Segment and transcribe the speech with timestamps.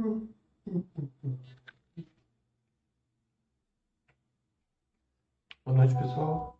[0.00, 0.26] Boa
[5.76, 6.58] noite, pessoal.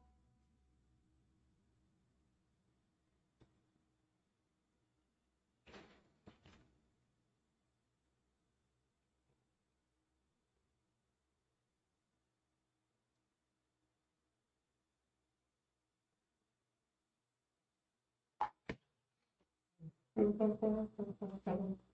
[20.16, 21.89] E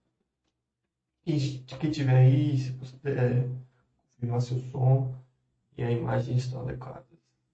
[1.27, 3.49] quem tiver aí, se puder
[4.15, 5.13] confirmar se o som
[5.77, 7.05] e a imagem estão adequadas,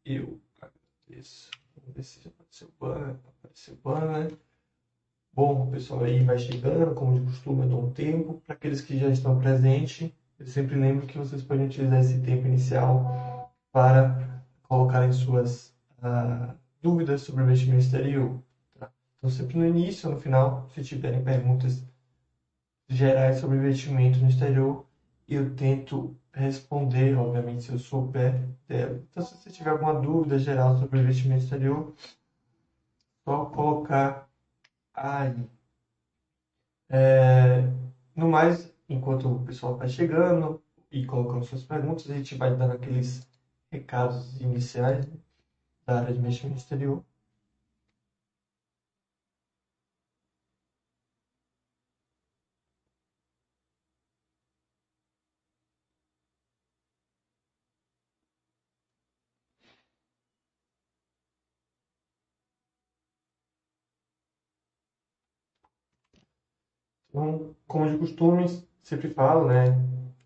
[0.05, 1.50] eu agradeço.
[1.77, 3.16] Vamos ver se já apareceu o banner.
[3.38, 4.38] Apareceu o banner.
[5.32, 8.43] Bom, o pessoal aí vai chegando, como de costume, eu dou um tempo.
[8.47, 12.47] Para aqueles que já estão presentes, eu sempre lembro que vocês podem utilizar esse tempo
[12.47, 18.38] inicial para colocarem suas ah, dúvidas sobre o investimento exterior.
[18.78, 18.93] Tá?
[19.16, 21.82] Então, sempre no início ou no final, se tiverem perguntas
[22.95, 24.87] gerais sobre investimento no exterior,
[25.29, 29.01] eu tento responder, obviamente, se eu souber dela.
[29.11, 31.95] Então, se você tiver alguma dúvida geral sobre investimento exterior,
[33.25, 34.29] só colocar
[34.95, 35.49] aí.
[36.89, 37.63] É,
[38.15, 42.73] no mais, enquanto o pessoal vai chegando e colocando suas perguntas, a gente vai dando
[42.73, 43.27] aqueles
[43.71, 45.07] recados iniciais
[45.87, 47.03] da área de investimento exterior.
[67.12, 68.47] Então, como de costume,
[68.83, 69.67] sempre falo, né?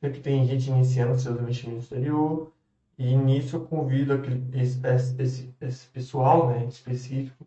[0.00, 2.52] Sempre tem gente iniciando seus investimentos no exterior,
[2.98, 4.80] e nisso eu convido aquele, esse,
[5.20, 7.44] esse, esse pessoal né, específico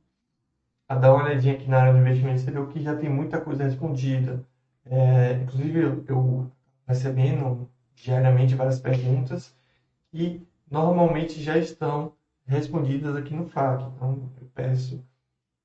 [0.87, 3.63] a dar uma olhadinha aqui na área do investimento exterior, que já tem muita coisa
[3.63, 4.43] respondida.
[4.85, 6.51] É, inclusive, eu, eu
[6.87, 9.55] recebendo diariamente várias perguntas
[10.13, 12.11] e normalmente já estão
[12.45, 13.83] respondidas aqui no FAQ.
[13.95, 15.03] Então, eu peço,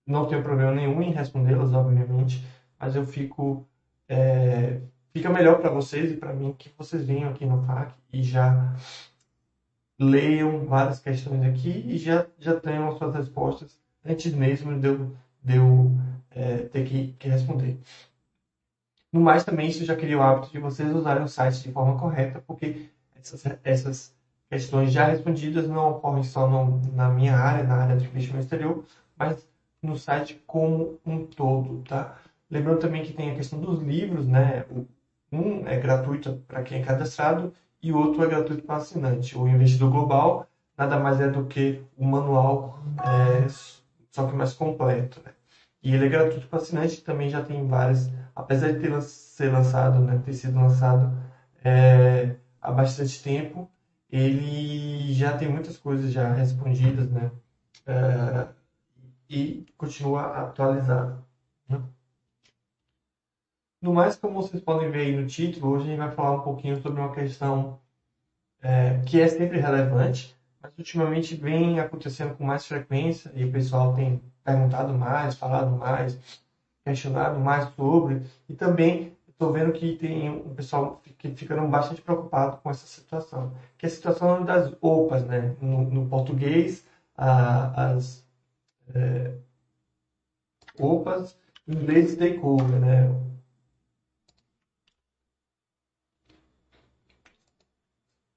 [0.07, 2.45] não tenho problema nenhum em respondê-las, obviamente,
[2.79, 3.67] mas eu fico
[4.09, 4.81] é,
[5.13, 8.75] fica melhor para vocês e para mim que vocês venham aqui no FAQ e já
[9.99, 15.17] leiam várias questões aqui e já, já tenham as suas respostas antes mesmo de eu,
[15.43, 15.91] de eu
[16.31, 17.79] é, ter que, que, responder.
[19.13, 21.99] No mais, também, isso já queria o hábito de vocês usarem o site de forma
[21.99, 24.15] correta, porque essas, essas
[24.51, 28.85] questões já respondidas não ocorrem só no, na minha área, na área de investimento exterior,
[29.17, 29.47] mas
[29.81, 32.19] no site como um todo, tá?
[32.51, 34.65] Lembrando também que tem a questão dos livros, né?
[35.33, 37.53] Um é gratuito para quem é cadastrado
[37.83, 39.37] e o outro é gratuito para assinante.
[39.37, 40.47] O Investidor Global
[40.77, 43.47] nada mais é do que o manual, é,
[44.11, 45.21] só que mais completo.
[45.25, 45.33] Né?
[45.83, 50.01] E ele é gratuito para assinante, também já tem várias, apesar de ter ser lançado,
[50.01, 51.17] né, ter sido lançado
[51.65, 53.71] é, há bastante tempo,
[54.11, 57.31] ele já tem muitas coisas já respondidas, né?
[57.87, 58.49] É,
[59.29, 61.25] e continua atualizado.
[61.69, 61.83] Né?
[63.85, 66.41] No mais, como vocês podem ver aí no título, hoje a gente vai falar um
[66.41, 67.79] pouquinho sobre uma questão
[68.63, 73.95] é, que é sempre relevante, mas ultimamente vem acontecendo com mais frequência e o pessoal
[73.95, 76.19] tem perguntado mais, falado mais,
[76.83, 82.57] questionado mais sobre, e também estou vendo que tem um pessoal que ficando bastante preocupado
[82.63, 85.55] com essa situação, que é a situação das OPAs, né?
[85.61, 88.27] No, no português, a, as
[88.95, 89.35] é,
[90.79, 91.37] OPAs,
[91.69, 93.34] em inglês takeover, né?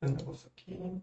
[0.07, 1.01] Um negócio aqui.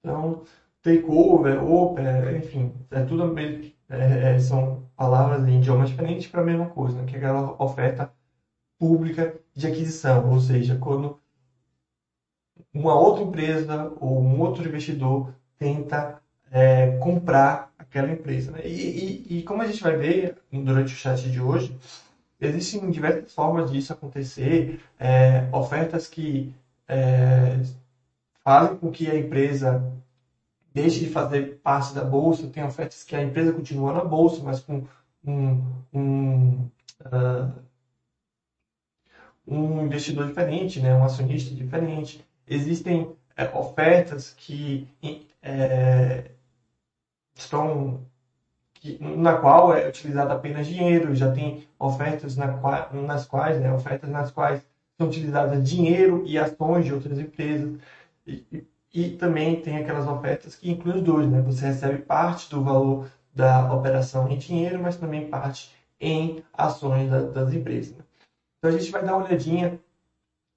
[0.00, 0.44] Então,
[0.82, 3.34] takeover, open, enfim, é tudo
[3.88, 7.06] é, é, são palavras em idiomas diferentes para a mesma coisa, né?
[7.06, 8.12] que é aquela oferta
[8.78, 11.18] pública de aquisição, ou seja, quando
[12.72, 16.20] uma outra empresa ou um outro investidor tenta
[16.50, 18.52] é, comprar aquela empresa.
[18.52, 18.66] Né?
[18.66, 21.78] E, e, e, como a gente vai ver durante o chat de hoje,
[22.44, 26.54] existem diversas formas disso acontecer, é, ofertas que
[26.88, 27.60] é,
[28.44, 29.92] fazem com que a empresa
[30.72, 34.60] deixe de fazer parte da bolsa, tem ofertas que a empresa continua na bolsa, mas
[34.60, 34.84] com
[35.24, 35.62] um,
[35.92, 36.68] um,
[37.06, 37.62] uh,
[39.46, 42.24] um investidor diferente, né, um acionista diferente.
[42.46, 44.88] Existem é, ofertas que
[45.42, 46.30] é,
[47.34, 48.04] estão
[48.84, 52.54] que, na qual é utilizado apenas dinheiro, já tem ofertas na,
[52.92, 54.62] nas quais, né, ofertas nas quais
[54.98, 57.78] são utilizadas dinheiro e ações de outras empresas.
[58.26, 61.40] E, e também tem aquelas ofertas que incluem os dois, né?
[61.40, 67.22] Você recebe parte do valor da operação em dinheiro, mas também parte em ações da,
[67.22, 67.96] das empresas.
[67.96, 68.04] Né?
[68.58, 69.80] Então a gente vai dar uma olhadinha.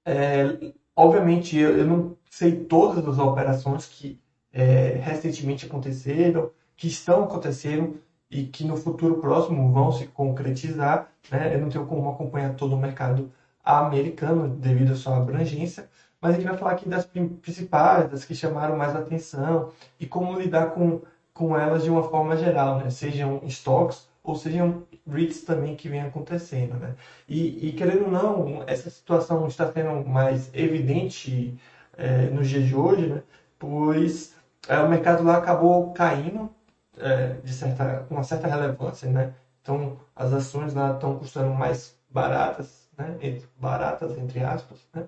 [0.06, 4.20] É, obviamente eu, eu, não sei todas as operações que
[4.52, 11.10] é, recentemente aconteceram, que estão acontecendo e que no futuro próximo vão se concretizar.
[11.30, 11.54] Né?
[11.54, 13.30] Eu não tenho como acompanhar todo o mercado
[13.64, 15.88] americano devido à sua abrangência,
[16.20, 19.70] mas a gente vai falar aqui das principais, das que chamaram mais atenção
[20.00, 21.00] e como lidar com,
[21.32, 22.90] com elas de uma forma geral, né?
[22.90, 26.94] Sejam estoques ou sejam REITs também que vem acontecendo, né?
[27.28, 31.58] E, e querendo ou não, essa situação está sendo mais evidente
[31.96, 33.22] é, nos dias de hoje, né?
[33.58, 34.34] Pois
[34.68, 36.50] é, o mercado lá acabou caindo
[37.00, 39.34] é, de certa, uma certa relevância, né?
[39.62, 43.16] Então, as ações lá estão custando mais baratas, né?
[43.58, 45.06] Baratas, entre aspas, né?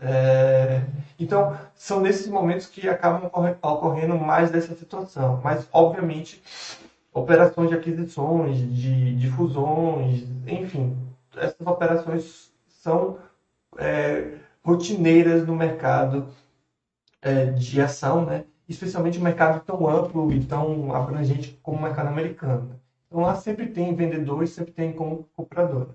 [0.00, 0.82] É,
[1.18, 3.30] então, são nesses momentos que acabam
[3.62, 5.40] ocorrendo mais dessa situação.
[5.44, 6.42] Mas, obviamente,
[7.12, 10.96] operações de aquisições, de, de fusões, enfim,
[11.36, 13.18] essas operações são
[13.78, 16.28] é, rotineiras no mercado
[17.20, 18.44] é, de ação, né?
[18.72, 22.80] Especialmente um mercado tão amplo e tão abrangente como o mercado americano.
[23.06, 25.88] Então, lá sempre tem vendedor e sempre tem como comprador.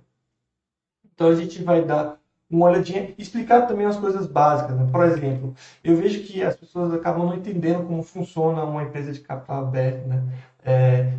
[1.13, 2.19] Então, a gente vai dar
[2.49, 4.77] uma olhadinha explicar também as coisas básicas.
[4.77, 4.87] Né?
[4.91, 5.53] Por exemplo,
[5.83, 10.07] eu vejo que as pessoas acabam não entendendo como funciona uma empresa de capital aberto.
[10.07, 10.23] Né?
[10.63, 11.11] É,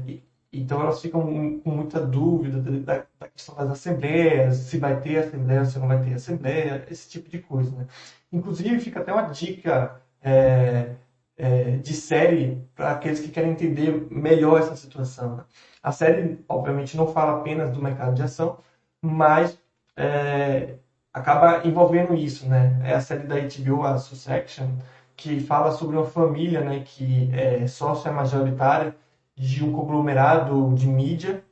[0.53, 1.21] então elas ficam
[1.61, 6.03] com muita dúvida da, da, questão das assembleias, se vai ter assembleia, se não vai
[6.03, 7.71] ter assembleia, esse tipo de coisa.
[7.77, 7.87] Né?
[8.33, 10.95] Inclusive, fica até uma dica é,
[11.39, 15.37] é, de série para aqueles que querem entender melhor essa situação.
[15.37, 15.45] Né?
[15.83, 18.59] A série, obviamente, não fala apenas do mercado de ação,
[19.01, 19.57] mas
[19.97, 20.75] é,
[21.13, 22.81] acaba envolvendo isso, né?
[22.85, 24.69] É a série da HBO, a Succession,
[25.17, 28.95] que fala sobre uma família, né, que é sócia majoritária
[29.37, 31.45] de um conglomerado de mídia,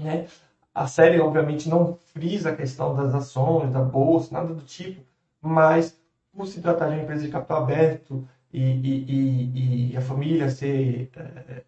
[0.00, 0.26] né?
[0.74, 5.02] A série, obviamente, não frisa a questão das ações, da bolsa, nada do tipo,
[5.40, 5.96] mas
[6.32, 10.50] por se tratar de uma empresa de capital aberto e, e, e, e a família
[10.50, 11.62] ser é,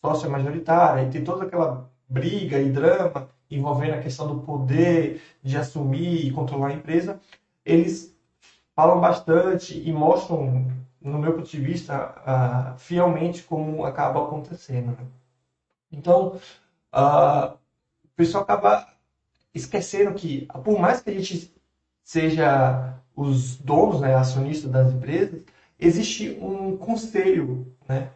[0.00, 5.56] sócia majoritária e ter toda aquela briga e drama envolvendo a questão do poder de
[5.56, 7.20] assumir e controlar a empresa,
[7.64, 8.16] eles
[8.74, 10.70] falam bastante e mostram,
[11.00, 14.92] no meu ponto de vista, uh, fielmente como acaba acontecendo.
[14.92, 15.06] Né?
[15.90, 16.40] Então,
[16.94, 17.54] uh,
[18.04, 18.88] o pessoal acaba
[19.54, 21.54] esquecendo que, por mais que a gente
[22.02, 25.42] seja os donos, né, acionistas das empresas,
[25.86, 28.08] existe um conselho, né,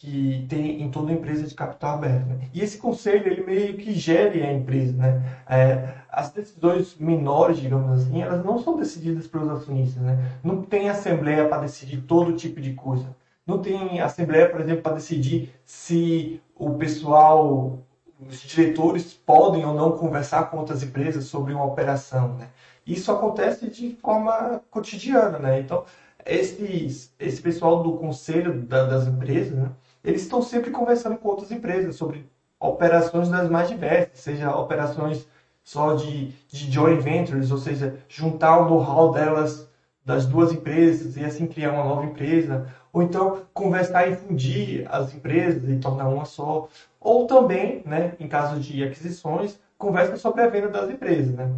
[0.00, 2.26] que tem em toda empresa de capital aberto.
[2.26, 2.48] Né?
[2.54, 4.96] E esse conselho, ele meio que gere a empresa.
[4.96, 5.22] Né?
[5.46, 10.02] É, as decisões menores, digamos assim, elas não são decididas pelos acionistas.
[10.02, 10.38] Né?
[10.42, 13.14] Não tem assembleia para decidir todo tipo de coisa.
[13.46, 17.78] Não tem assembleia, por exemplo, para decidir se o pessoal,
[18.26, 22.36] os diretores podem ou não conversar com outras empresas sobre uma operação.
[22.38, 22.48] Né?
[22.86, 25.38] Isso acontece de forma cotidiana.
[25.38, 25.60] Né?
[25.60, 25.84] Então,
[26.26, 29.70] esse, esse pessoal do conselho da, das empresas, né?
[30.02, 32.26] eles estão sempre conversando com outras empresas sobre
[32.58, 35.26] operações das mais diversas, seja operações
[35.62, 39.68] só de, de joint ventures, ou seja, juntar o know-how delas,
[40.04, 45.14] das duas empresas e assim criar uma nova empresa, ou então conversar e fundir as
[45.14, 50.48] empresas e tornar uma só, ou também, né, em caso de aquisições, conversa sobre a
[50.48, 51.50] venda das empresas, né?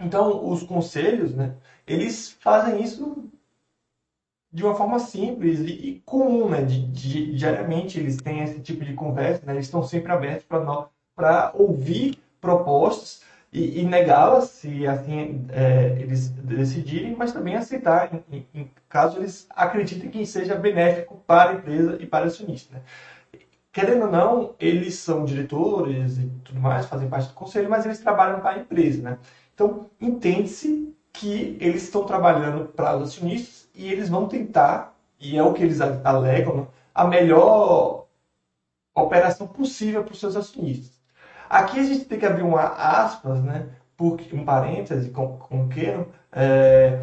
[0.00, 1.54] Então, os conselhos, né,
[1.86, 3.28] eles fazem isso
[4.52, 6.62] de uma forma simples e, comum, né?
[6.62, 9.54] De, de, diariamente eles têm esse tipo de conversa, né?
[9.54, 10.46] Eles estão sempre abertos
[11.14, 18.46] para ouvir propostas e, e negá-las, se assim é, eles decidirem, mas também aceitar, em,
[18.54, 22.74] em, caso eles acreditem que seja benéfico para a empresa e para o acionista.
[22.74, 22.82] Né?
[23.72, 27.98] Querendo ou não, eles são diretores e tudo mais, fazem parte do conselho, mas eles
[28.00, 29.02] trabalham para a empresa.
[29.02, 29.18] Né?
[29.54, 35.42] Então, entende-se que eles estão trabalhando para os acionistas e eles vão tentar, e é
[35.42, 36.66] o que eles alegam, né?
[36.92, 38.06] a melhor
[38.94, 40.98] operação possível para os seus acionistas.
[41.48, 43.68] Aqui a gente tem que abrir uma aspas, né?
[43.96, 47.00] Porque, um parêntese com, com Keno, é,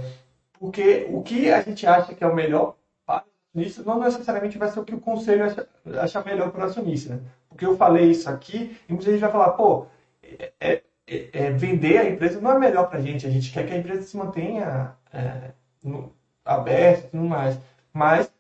[0.60, 4.58] porque o que a gente acha que é o melhor para o acionista não necessariamente
[4.58, 5.68] vai ser o que o conselho acha,
[6.02, 7.16] acha melhor para o acionista.
[7.16, 7.22] Né?
[7.50, 9.88] Porque eu falei isso aqui e muita gente vai falar, pô,
[10.22, 13.66] é, é, é, vender a empresa não é melhor para a gente, a gente quer
[13.66, 15.52] que a empresa se mantenha é,
[15.84, 16.14] no,
[16.46, 17.58] aberta e tudo mais.
[17.92, 18.32] Mas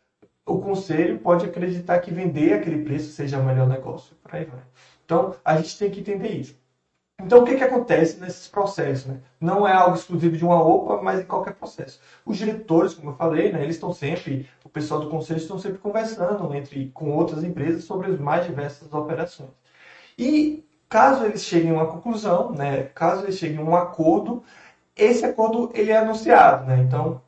[0.45, 4.15] o conselho pode acreditar que vender aquele preço seja o melhor negócio.
[4.21, 4.59] Por aí vai.
[5.03, 6.55] Então, a gente tem que entender isso.
[7.19, 9.05] Então, o que, que acontece nesses processos?
[9.05, 9.19] Né?
[9.39, 11.99] Não é algo exclusivo de uma OPA, mas em qualquer processo.
[12.25, 15.77] Os diretores, como eu falei, né, eles estão sempre, o pessoal do conselho estão sempre
[15.77, 19.49] conversando entre, com outras empresas sobre as mais diversas operações.
[20.17, 24.43] E caso eles cheguem a uma conclusão, né, caso eles cheguem a um acordo,
[24.95, 26.65] esse acordo ele é anunciado.
[26.65, 26.79] Né?
[26.79, 27.21] Então,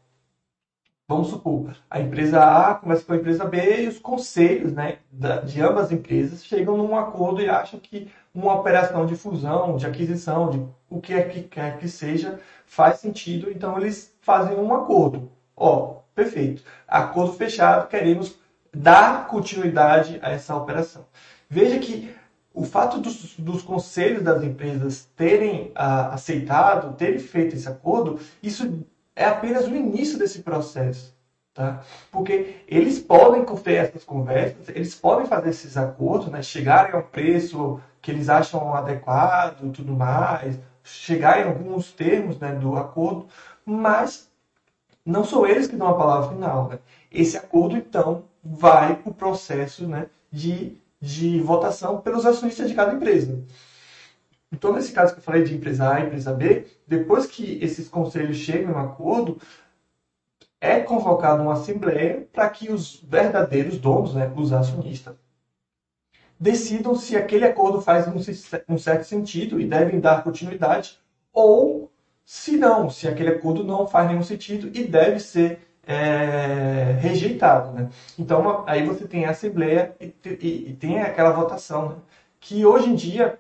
[1.09, 4.97] Vamos supor, a empresa A conversa com a empresa B e os conselhos né,
[5.45, 9.85] de ambas as empresas chegam num acordo e acham que uma operação de fusão, de
[9.85, 14.73] aquisição, de o que é que quer que seja, faz sentido, então eles fazem um
[14.73, 15.31] acordo.
[15.55, 16.61] Ó, perfeito.
[16.85, 18.37] Acordo fechado, queremos
[18.75, 21.05] dar continuidade a essa operação.
[21.49, 22.13] Veja que
[22.53, 28.85] o fato dos, dos conselhos das empresas terem ah, aceitado, terem feito esse acordo, isso
[29.17, 31.17] é apenas o início desse processo.
[31.53, 31.81] Tá?
[32.11, 36.43] Porque eles podem ter essas conversas, eles podem fazer esses acordos, né?
[36.43, 42.53] chegarem ao preço que eles acham adequado e tudo mais, chegar em alguns termos né,
[42.53, 43.25] do acordo,
[43.65, 44.29] mas
[45.03, 46.69] não são eles que dão a palavra final.
[46.69, 46.79] Né?
[47.11, 52.93] Esse acordo, então, vai para o processo né, de, de votação pelos acionistas de cada
[52.93, 53.43] empresa.
[54.51, 57.89] Então, nesse caso que eu falei de empresa A e empresa B, depois que esses
[57.89, 59.39] conselhos chegam a um acordo,
[60.59, 65.15] é convocada uma assembleia para que os verdadeiros donos, né, os acionistas,
[66.39, 70.99] decidam se aquele acordo faz um certo sentido e devem dar continuidade,
[71.33, 71.91] ou
[72.23, 77.71] se não, se aquele acordo não faz nenhum sentido e deve ser é, rejeitado.
[77.71, 77.89] Né?
[78.19, 81.95] Então, aí você tem a assembleia e, e, e tem aquela votação, né?
[82.39, 83.39] que hoje em dia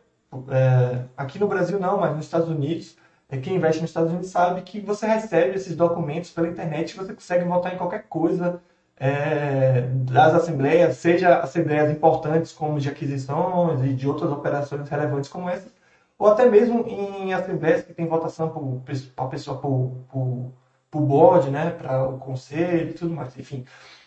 [0.49, 2.97] é, aqui no Brasil não, mas nos Estados Unidos,
[3.29, 7.13] é, quem investe nos Estados Unidos sabe que você recebe esses documentos pela internet você
[7.13, 8.61] consegue votar em qualquer coisa
[8.99, 15.49] é, das assembleias, seja assembleias importantes como de aquisições e de outras operações relevantes como
[15.49, 15.71] essas,
[16.17, 20.51] ou até mesmo em assembleias que tem votação para a pessoa, para o
[20.91, 23.37] board, né, para o conselho e tudo mais.
[23.37, 23.65] Enfim,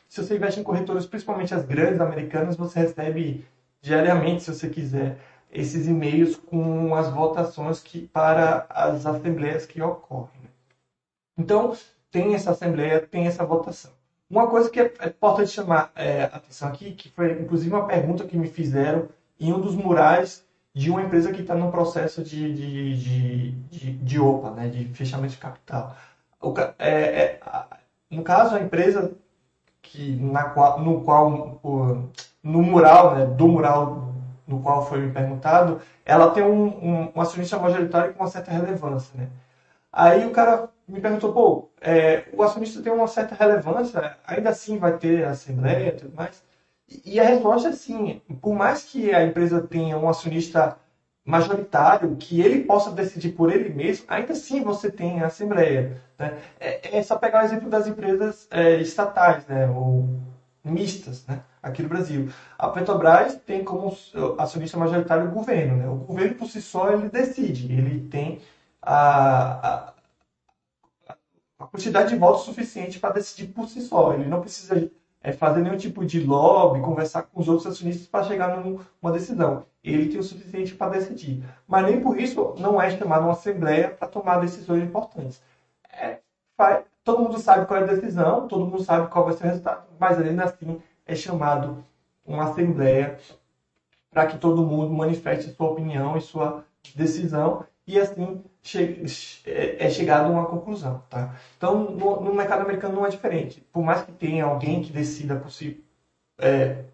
[0.08, 3.46] se você investe em corretoras, principalmente as grandes americanas, você recebe
[3.80, 5.18] diariamente, se você quiser,
[5.52, 10.40] esses e-mails com as votações que para as assembleias que ocorrem.
[10.42, 10.50] Né?
[11.38, 11.76] Então,
[12.10, 13.90] tem essa assembleia, tem essa votação.
[14.28, 18.24] Uma coisa que é, é importante chamar é, atenção aqui, que foi inclusive uma pergunta
[18.24, 22.54] que me fizeram em um dos murais de uma empresa que está no processo de,
[22.54, 25.96] de, de, de, de OPA, né, de fechamento de capital.
[26.40, 27.40] O, é, é,
[28.08, 29.12] no caso, a empresa
[29.82, 31.60] que, na qual, no qual,
[32.42, 34.09] no mural, né, do mural
[34.50, 38.50] no qual foi me perguntado, ela tem um, um, um acionista majoritário com uma certa
[38.50, 39.28] relevância, né?
[39.92, 44.78] Aí o cara me perguntou, pô, é, o acionista tem uma certa relevância, ainda assim
[44.78, 46.42] vai ter assembleia e tudo mais?
[46.88, 48.20] E, e a resposta é sim.
[48.40, 50.76] Por mais que a empresa tenha um acionista
[51.24, 56.00] majoritário, que ele possa decidir por ele mesmo, ainda assim você tem a assembleia.
[56.18, 56.38] Né?
[56.58, 59.68] É, é só pegar o exemplo das empresas é, estatais, né?
[59.68, 60.08] ou
[60.64, 61.42] mistas, né?
[61.62, 62.30] Aqui no Brasil.
[62.58, 63.96] A Petrobras tem como
[64.38, 65.76] acionista majoritário o governo.
[65.76, 65.88] Né?
[65.88, 67.72] O governo, por si só, ele decide.
[67.72, 68.40] Ele tem
[68.80, 69.92] a,
[71.08, 71.14] a,
[71.58, 74.14] a quantidade de votos suficiente para decidir por si só.
[74.14, 74.90] Ele não precisa
[75.22, 79.66] é, fazer nenhum tipo de lobby, conversar com os outros acionistas para chegar numa decisão.
[79.82, 81.44] Ele tem o suficiente para decidir.
[81.66, 85.42] Mas nem por isso não é chamado uma assembleia para tomar decisões importantes.
[85.92, 86.20] É,
[86.56, 89.48] faz, todo mundo sabe qual é a decisão, todo mundo sabe qual vai ser o
[89.48, 91.84] resultado, mas ainda assim é chamado
[92.24, 93.18] uma assembleia
[94.10, 96.64] para que todo mundo manifeste sua opinião e sua
[96.94, 98.42] decisão e assim
[99.46, 101.34] é, é chegado a uma conclusão, tá?
[101.56, 103.60] Então, no, no, mercado americano não é diferente.
[103.72, 105.82] Por mais que tenha alguém que decida por si,
[106.38, 106.84] é,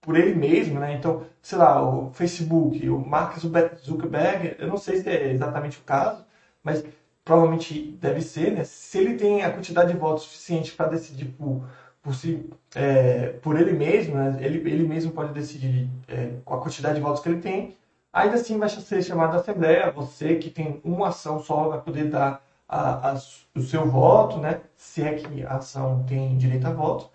[0.00, 0.94] por ele mesmo, né?
[0.94, 5.82] Então, sei lá, o Facebook, o Mark Zuckerberg, eu não sei se é exatamente o
[5.82, 6.24] caso,
[6.62, 6.84] mas
[7.24, 8.64] provavelmente deve ser, né?
[8.64, 11.64] Se ele tem a quantidade de votos suficiente para decidir por,
[12.10, 14.36] por, si, é, por ele mesmo, né?
[14.40, 17.76] ele, ele mesmo pode decidir é, com a quantidade de votos que ele tem,
[18.12, 22.10] ainda assim vai ser chamado a Assembleia, você que tem uma ação só vai poder
[22.10, 23.14] dar a, a,
[23.54, 24.60] o seu voto, né?
[24.74, 27.08] se é que a ação tem direito a voto,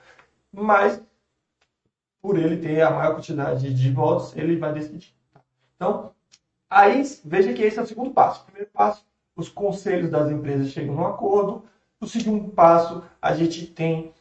[0.50, 1.02] mas
[2.22, 5.14] por ele ter a maior quantidade de votos, ele vai decidir.
[5.76, 6.12] Então,
[6.70, 8.42] aí veja que esse é o segundo passo.
[8.42, 11.66] O primeiro passo, os conselhos das empresas chegam num acordo.
[12.00, 14.14] O segundo passo, a gente tem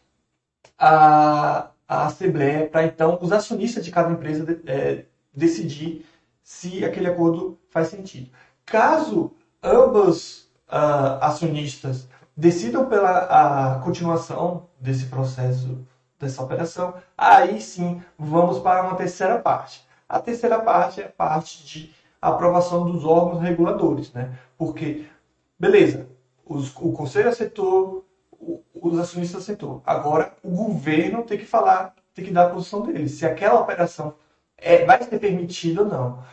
[0.78, 5.04] a, a assembleia para então os acionistas de cada empresa é,
[5.34, 6.06] decidir
[6.42, 8.30] se aquele acordo faz sentido.
[8.66, 15.86] Caso ambos uh, acionistas decidam pela continuação desse processo,
[16.18, 19.86] dessa operação, aí sim vamos para uma terceira parte.
[20.08, 24.36] A terceira parte é a parte de aprovação dos órgãos reguladores, né?
[24.56, 25.06] Porque,
[25.58, 26.08] beleza,
[26.44, 28.04] os, o conselho aceitou,
[28.88, 29.82] os acionistas aceitou.
[29.86, 33.08] Agora, o governo tem que falar, tem que dar a posição dele.
[33.08, 34.14] Se aquela operação
[34.58, 36.24] é, vai ser permitida ou não.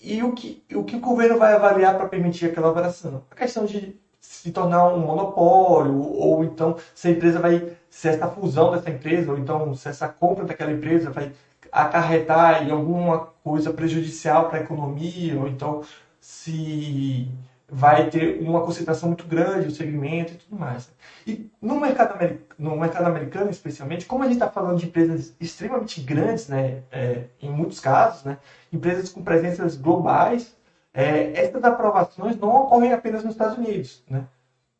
[0.00, 3.22] E o que, o que o governo vai avaliar para permitir aquela operação?
[3.30, 8.28] A questão de se tornar um monopólio, ou então se a empresa vai, se essa
[8.28, 11.32] fusão dessa empresa, ou então se essa compra daquela empresa vai
[11.70, 15.82] acarretar em alguma coisa prejudicial para a economia, ou então
[16.20, 17.28] se
[17.74, 20.88] vai ter uma concentração muito grande do segmento e tudo mais.
[21.26, 22.14] E no mercado,
[22.56, 27.24] no mercado americano, especialmente, como a gente está falando de empresas extremamente grandes, né, é,
[27.42, 28.38] em muitos casos, né,
[28.72, 30.56] empresas com presenças globais,
[30.92, 34.04] é, essas aprovações não ocorrem apenas nos Estados Unidos.
[34.08, 34.24] Né?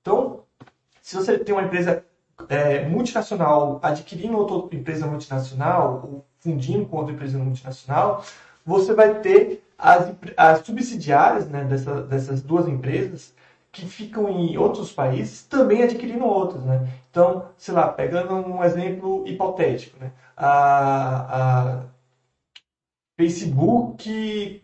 [0.00, 0.44] Então,
[1.02, 2.04] se você tem uma empresa
[2.48, 8.24] é, multinacional adquirindo outra empresa multinacional, ou fundindo com outra empresa multinacional,
[8.64, 13.34] você vai ter as, as subsidiárias né, dessa, dessas duas empresas
[13.72, 16.62] que ficam em outros países também adquirindo outras.
[16.64, 16.88] Né?
[17.10, 20.12] Então, sei lá, pegando um exemplo hipotético, né?
[20.37, 21.84] a, a
[23.16, 24.62] Facebook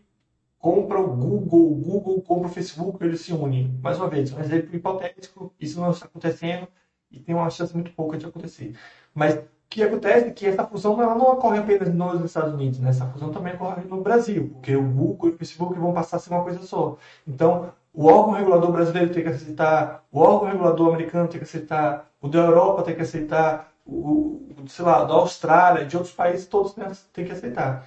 [0.59, 3.79] compra o Google, o Google compra o Facebook, eles se unem.
[3.83, 6.69] Mais uma vez, um exemplo hipotético, isso não está acontecendo
[7.11, 8.77] e tem uma chance muito pouca de acontecer.
[9.15, 9.41] Mas
[9.71, 12.91] que acontece é que essa fusão ela não ocorre apenas nos Estados Unidos, né?
[12.91, 16.21] essa fusão também ocorre no Brasil, porque o Google e o Facebook vão passar a
[16.21, 16.97] ser uma coisa só.
[17.27, 22.11] Então, o órgão regulador brasileiro tem que aceitar, o órgão regulador americano tem que aceitar,
[22.21, 26.75] o da Europa tem que aceitar, o, sei lá, da Austrália, de outros países, todos
[27.13, 27.87] têm que aceitar.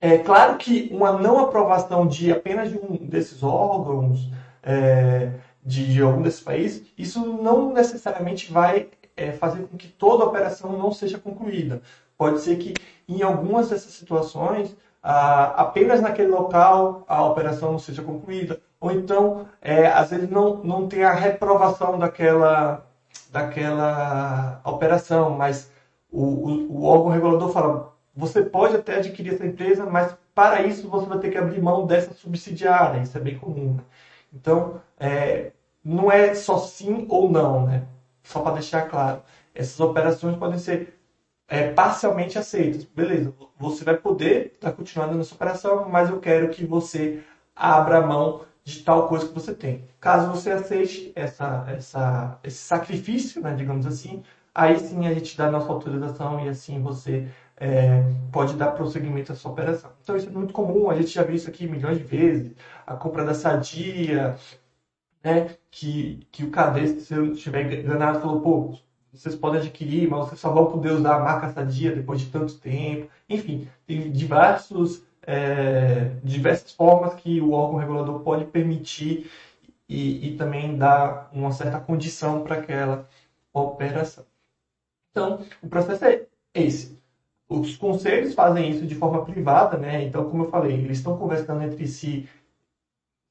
[0.00, 4.30] É claro que uma não aprovação de apenas de um desses órgãos,
[4.64, 5.30] é,
[5.64, 10.26] de, de algum desses países, isso não necessariamente vai é, fazer com que toda a
[10.26, 11.82] operação não seja concluída.
[12.16, 12.74] Pode ser que
[13.08, 19.46] em algumas dessas situações, ah, apenas naquele local a operação não seja concluída, ou então,
[19.62, 22.84] é, às vezes, não, não tem a reprovação daquela,
[23.30, 25.70] daquela operação, mas
[26.12, 30.86] o, o, o órgão regulador fala: você pode até adquirir essa empresa, mas para isso
[30.90, 33.74] você vai ter que abrir mão dessa subsidiária, isso é bem comum.
[33.74, 33.82] Né?
[34.34, 37.84] Então, é, não é só sim ou não, né?
[38.24, 39.22] Só para deixar claro,
[39.54, 40.98] essas operações podem ser
[41.46, 42.84] é, parcialmente aceitas.
[42.84, 47.22] Beleza, você vai poder estar tá continuando nessa operação, mas eu quero que você
[47.54, 49.84] abra mão de tal coisa que você tem.
[50.00, 54.22] Caso você aceite essa, essa, esse sacrifício, né, digamos assim,
[54.54, 59.32] aí sim a gente dá a nossa autorização e assim você é, pode dar prosseguimento
[59.32, 59.90] à sua operação.
[60.02, 62.52] Então isso é muito comum, a gente já viu isso aqui milhões de vezes.
[62.86, 64.36] A compra da Sadia,
[65.24, 68.78] né, que, que o cadete, se eu estiver enganado, falou, pô,
[69.10, 72.58] vocês podem adquirir, mas vocês só vão poder usar a marca Sadia depois de tanto
[72.58, 73.10] tempo.
[73.28, 79.30] Enfim, tem diversos, é, diversas formas que o órgão regulador pode permitir
[79.88, 83.08] e, e também dar uma certa condição para aquela
[83.52, 84.26] operação.
[85.10, 86.98] Então, o processo é esse.
[87.48, 90.02] Os conselhos fazem isso de forma privada, né?
[90.02, 92.28] Então, como eu falei, eles estão conversando entre si,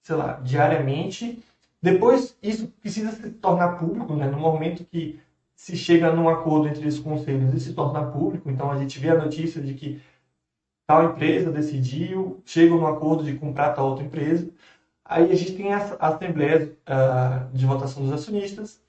[0.02, 1.44] sei lá, diariamente
[1.84, 4.28] depois, isso precisa se tornar público, né?
[4.28, 5.20] no momento que
[5.54, 9.10] se chega num acordo entre os conselhos e se torna público, então a gente vê
[9.10, 10.02] a notícia de que
[10.88, 14.50] tal empresa decidiu, chega num acordo de comprar tal outra empresa,
[15.04, 18.82] aí a gente tem a assembleia uh, de votação dos acionistas,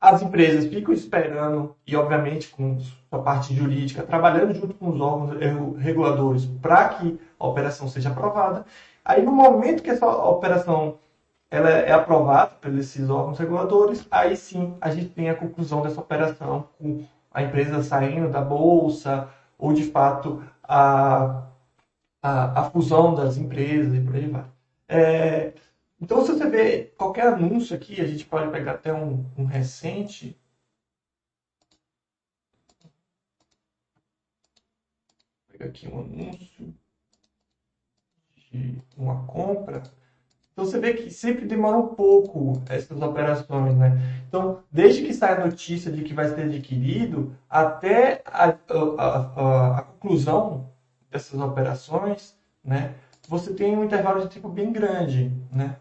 [0.00, 5.78] as empresas ficam esperando e, obviamente, com sua parte jurídica, trabalhando junto com os órgãos
[5.78, 8.66] reguladores para que a operação seja aprovada.
[9.04, 10.98] Aí, no momento que essa operação
[11.50, 16.00] ela é aprovada por esses órgãos reguladores, aí sim a gente tem a conclusão dessa
[16.00, 21.46] operação com a empresa saindo da bolsa ou de fato a,
[22.22, 24.44] a, a fusão das empresas e por aí vai.
[24.88, 25.52] É,
[26.00, 30.36] então, se você vê qualquer anúncio aqui, a gente pode pegar até um, um recente.
[35.60, 36.74] Aqui um anúncio
[38.50, 39.82] de uma compra.
[40.60, 43.92] Então você vê que sempre demora um pouco essas operações, né?
[44.28, 48.56] Então, desde que sai a notícia de que vai ser adquirido até a, a,
[48.98, 50.70] a, a conclusão
[51.10, 52.94] dessas operações, né?
[53.26, 55.76] Você tem um intervalo de tempo bem grande, né?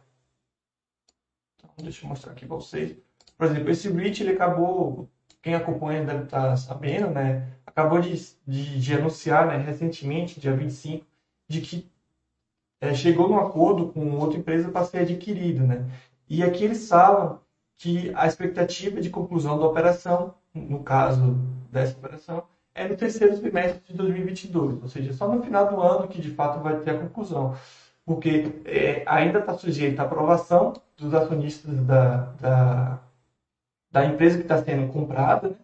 [1.58, 2.96] Então, deixa eu mostrar aqui para vocês.
[3.38, 5.10] Por exemplo, esse REIT, ele acabou,
[5.42, 7.50] quem acompanha deve estar sabendo, né?
[7.66, 8.16] Acabou de,
[8.48, 11.06] de, de anunciar, né, recentemente, dia 25,
[11.50, 11.92] de que
[12.82, 15.86] é, chegou num acordo com outra empresa para ser adquirido, né?
[16.30, 17.40] E aqui eles falam
[17.78, 21.38] que a expectativa de conclusão da operação, no caso
[21.72, 22.44] dessa operação,
[22.76, 26.32] é no terceiro trimestre de 2022, ou seja, só no final do ano que de
[26.32, 27.56] fato vai ter a conclusão,
[28.06, 33.00] porque é, ainda está sujeito à aprovação dos acionistas da, da,
[33.92, 35.56] da empresa que está sendo comprada, né?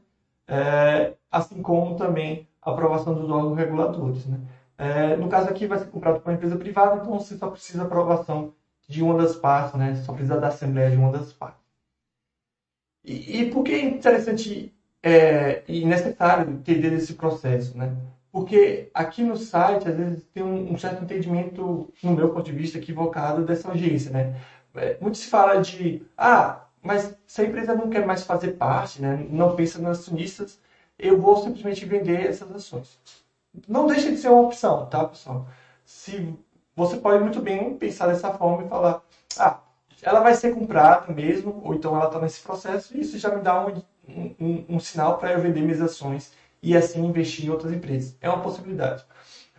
[0.48, 4.26] é, assim como também a aprovação dos órgãos reguladores.
[4.26, 4.40] Né?
[4.78, 7.80] É, no caso aqui vai ser comprado por uma empresa privada, então você só precisa
[7.80, 8.54] da aprovação
[8.88, 9.96] de uma das partes, né?
[9.96, 11.64] só precisa da assembleia de uma das partes.
[13.04, 17.78] E, e por que é interessante é, e necessário entender esse processo?
[17.78, 17.96] Né?
[18.32, 22.52] Porque aqui no site, às vezes, tem um, um certo entendimento, no meu ponto de
[22.52, 24.12] vista, equivocado dessa urgência.
[24.12, 24.36] Né?
[24.76, 29.02] É, muito se fala de, ah, mas se a empresa não quer mais fazer parte,
[29.02, 29.26] né?
[29.30, 30.60] não pensa nas acionistas,
[31.00, 33.00] eu vou simplesmente vender essas ações
[33.68, 35.48] não deixa de ser uma opção, tá, pessoal?
[35.84, 36.34] Se
[36.76, 39.02] você pode muito bem pensar dessa forma e falar,
[39.40, 39.60] ah,
[40.02, 43.42] ela vai ser comprada mesmo, ou então ela está nesse processo, e isso já me
[43.42, 43.82] dá um,
[44.40, 48.16] um, um sinal para eu vender minhas ações e assim investir em outras empresas.
[48.22, 49.06] É uma possibilidade.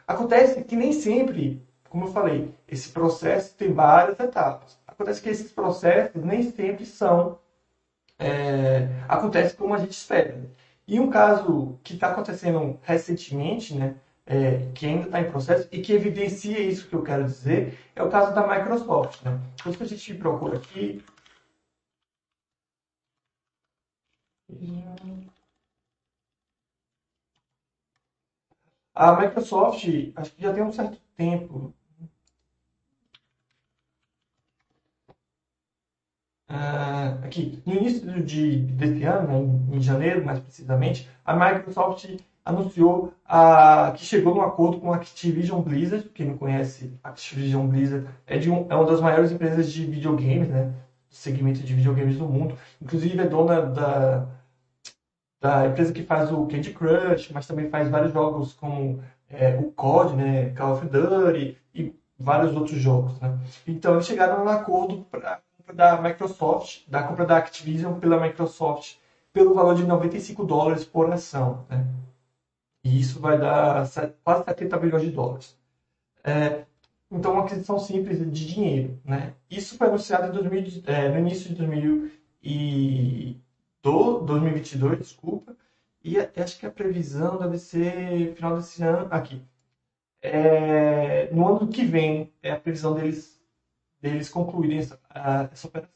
[0.06, 4.78] Acontece que nem sempre, como eu falei, esse processo tem várias etapas.
[4.87, 7.38] Acontece que esses processos nem sempre são.
[8.18, 10.40] É, acontece como a gente espera.
[10.88, 15.81] E um caso que está acontecendo recentemente, né, é, que ainda está em processo e
[15.83, 19.22] que evidencia isso que eu quero dizer, é o caso da Microsoft.
[19.22, 19.40] Né?
[19.55, 21.03] Então, se a gente procura aqui.
[28.94, 29.85] A Microsoft,
[30.16, 31.72] acho que já tem um certo tempo,
[36.57, 42.09] Uh, aqui, no início de, desse ano, né, em, em, janeiro mais precisamente, a Microsoft
[42.45, 46.09] anunciou uh, que chegou num acordo com a Activision Blizzard.
[46.11, 50.73] Quem não conhece, Activision Blizzard é, um, é uma das maiores empresas de videogames, né,
[51.11, 52.57] segmento de videogames do mundo.
[52.81, 54.27] Inclusive é dona da,
[55.40, 59.73] da empresa que faz o Candy Crush, mas também faz vários jogos como é, o
[59.73, 63.21] COD, né, Call of Duty e vários outros jogos.
[63.21, 63.38] Né?
[63.66, 65.40] Então eles chegaram num acordo para
[65.72, 68.96] da Microsoft, da compra da Activision pela Microsoft,
[69.33, 71.66] pelo valor de 95 dólares por ação.
[71.68, 71.87] Né?
[72.85, 73.87] E isso vai dar
[74.24, 75.57] quase 70 bilhões de dólares.
[76.24, 76.64] É,
[77.11, 78.98] então, uma aquisição simples de dinheiro.
[79.05, 79.35] Né?
[79.50, 82.11] Isso foi anunciado 2000, é, no início de 2000
[82.42, 83.37] e
[83.83, 85.57] do, 2022, desculpa,
[86.02, 89.42] e acho que a previsão deve ser final desse ano, aqui.
[90.22, 93.36] É, no ano que vem, é a previsão deles
[94.07, 94.99] deles concluírem essa,
[95.53, 95.95] essa operação.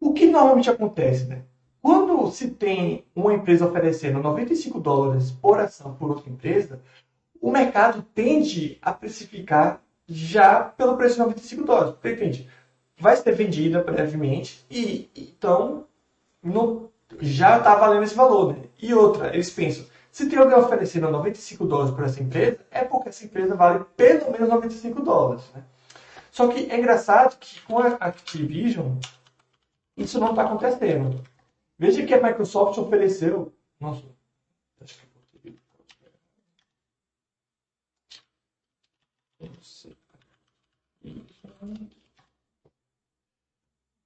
[0.00, 1.42] O que normalmente acontece, né?
[1.80, 6.80] Quando se tem uma empresa oferecendo 95 dólares por ação por outra empresa,
[7.40, 11.94] o mercado tende a precificar já pelo preço de 95 dólares.
[12.00, 12.46] Porque?
[12.98, 15.86] Vai ser vendida brevemente e então
[17.20, 18.54] já está valendo esse valor.
[18.54, 18.64] Né?
[18.80, 23.08] E outra, eles pensam, se tem alguém oferecendo 95 dólares por essa empresa, é porque
[23.08, 25.44] essa empresa vale pelo menos 95 dólares.
[25.54, 25.62] Né?
[26.32, 28.98] Só que é engraçado que com a Activision
[29.94, 31.22] isso não está acontecendo.
[31.78, 33.52] Veja que a Microsoft ofereceu.
[33.78, 34.02] Nossa,
[34.80, 35.12] acho que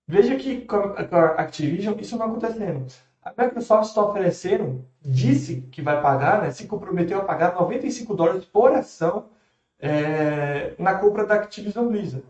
[0.08, 2.92] Veja que com a Activision isso não está acontecendo.
[3.22, 8.44] a Microsoft está oferecendo, disse que vai pagar, né, se comprometeu a pagar 95 dólares
[8.44, 9.35] por ação
[9.80, 12.24] é, na compra da Activision Blizzard.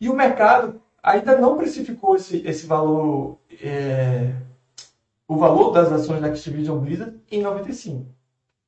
[0.00, 4.32] E o mercado ainda não precificou esse, esse valor, é,
[5.26, 8.06] o valor das ações da Activision Blizzard em 95.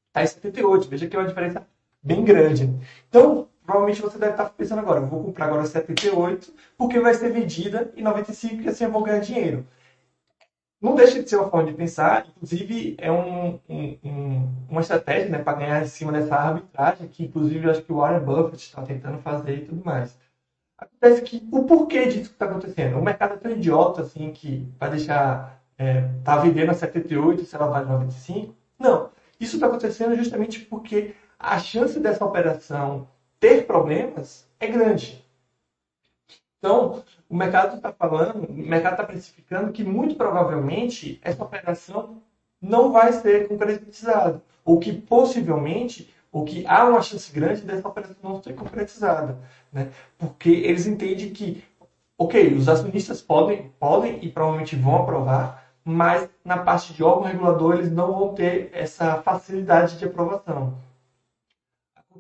[0.09, 1.67] Está em 78, veja que é uma diferença
[2.03, 2.71] bem grande.
[3.09, 7.93] Então, provavelmente você deve estar pensando agora, vou comprar agora 78, porque vai ser vendida
[7.97, 9.67] em 95 e assim eu vou ganhar dinheiro.
[10.81, 15.29] Não deixa de ser uma forma de pensar, inclusive é um, um, um, uma estratégia
[15.29, 18.57] né, para ganhar em cima dessa arbitragem, que inclusive eu acho que o Warren Buffett
[18.65, 20.17] está tentando fazer e tudo mais.
[20.79, 22.99] Acontece que o porquê disso que está acontecendo?
[22.99, 25.61] O mercado é tão idiota assim que vai deixar.
[25.77, 28.55] É, tá vendendo a 78 se ela vale 95?
[28.79, 29.11] Não.
[29.39, 35.25] Isso está acontecendo justamente porque a chance dessa operação ter problemas é grande.
[36.61, 42.23] Então, o mercado está falando, o mercado está precificando que muito provavelmente essa operação
[42.61, 48.17] não vai ser concretizada, ou que possivelmente, ou que há uma chance grande dessa operação
[48.23, 49.39] não ser concretizada,
[49.73, 49.91] né?
[50.19, 51.65] Porque eles entendem que,
[52.19, 57.77] ok, os acionistas podem, podem e provavelmente vão aprovar, mas na parte de órgão regulador
[57.77, 60.77] eles não vão ter essa facilidade de aprovação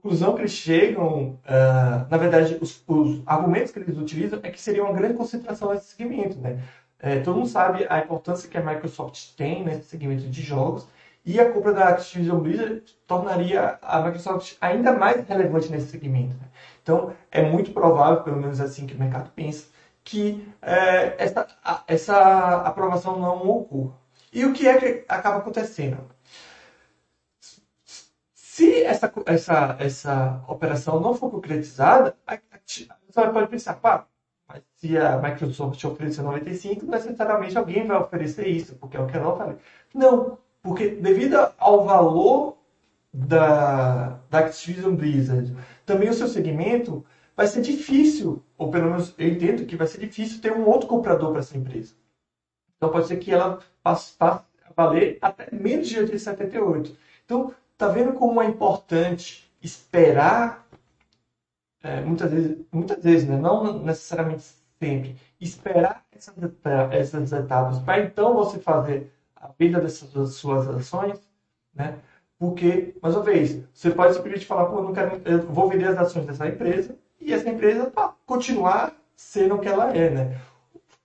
[0.01, 4.61] conclusão que eles chegam, uh, na verdade, os, os, argumentos que eles utilizam é que
[4.61, 6.59] seria uma grande concentração nesse segmento, né?
[6.99, 10.87] É, todo mundo sabe a importância que a Microsoft tem nesse segmento de jogos
[11.25, 16.35] e a compra da Activision Blizzard tornaria a Microsoft ainda mais relevante nesse segmento.
[16.35, 16.49] Né?
[16.83, 19.67] Então, é muito provável, pelo menos assim que o mercado pensa,
[20.05, 23.93] que é, essa, a, essa aprovação não ocorra.
[24.33, 25.99] E o que é que acaba acontecendo?
[28.61, 32.39] Se essa, essa, essa operação não for concretizada, a,
[33.09, 34.07] você pode pensar, pá,
[34.47, 39.17] mas se a Microsoft oferecer 95, necessariamente alguém vai oferecer isso, porque é o que
[39.17, 39.57] ela falei.
[39.95, 42.59] Não, porque devido ao valor
[43.11, 47.03] da, da Activision Blizzard, também o seu segmento,
[47.35, 50.87] vai ser difícil, ou pelo menos eu entendo que vai ser difícil ter um outro
[50.87, 51.95] comprador para essa empresa.
[52.77, 56.95] Então pode ser que ela passe, passe a valer até menos de 878.
[57.25, 60.67] Então, Está vendo como é importante esperar,
[61.83, 63.39] é, muitas vezes, muitas vezes né?
[63.39, 64.45] não necessariamente
[64.79, 66.35] sempre, esperar essas,
[66.91, 71.19] essas etapas para então você fazer a venda dessas suas ações,
[71.73, 71.99] né?
[72.39, 75.87] Porque, mais uma vez, você pode simplesmente falar, pô, eu não quero, eu vou vender
[75.87, 80.41] as ações dessa empresa e essa empresa tá, continuar sendo o que ela é, né?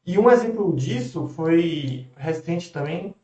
[0.06, 3.16] E um exemplo disso foi recente também,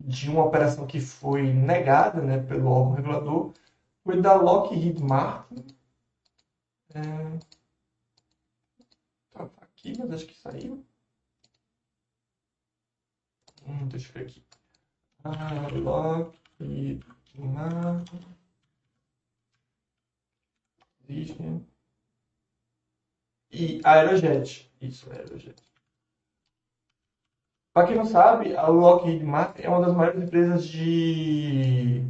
[0.00, 3.52] de uma operação que foi negada né, pelo órgão regulador
[4.02, 5.66] foi da Lockheed Martin.
[6.94, 7.38] É...
[9.30, 10.84] Tá, aqui, mas acho que saiu.
[13.66, 14.44] Hum, deixa eu ver aqui.
[15.22, 17.04] Ah, Lockheed
[17.36, 18.40] Martin.
[23.52, 24.70] E Aerojet.
[24.80, 25.69] Isso, Aerojet.
[27.72, 32.02] Para quem não sabe, a Lockheed Martin é uma das maiores empresas de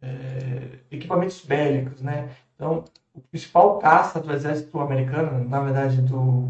[0.00, 2.34] é, equipamentos bélicos, né?
[2.54, 6.48] Então, o principal caça do exército americano, na verdade do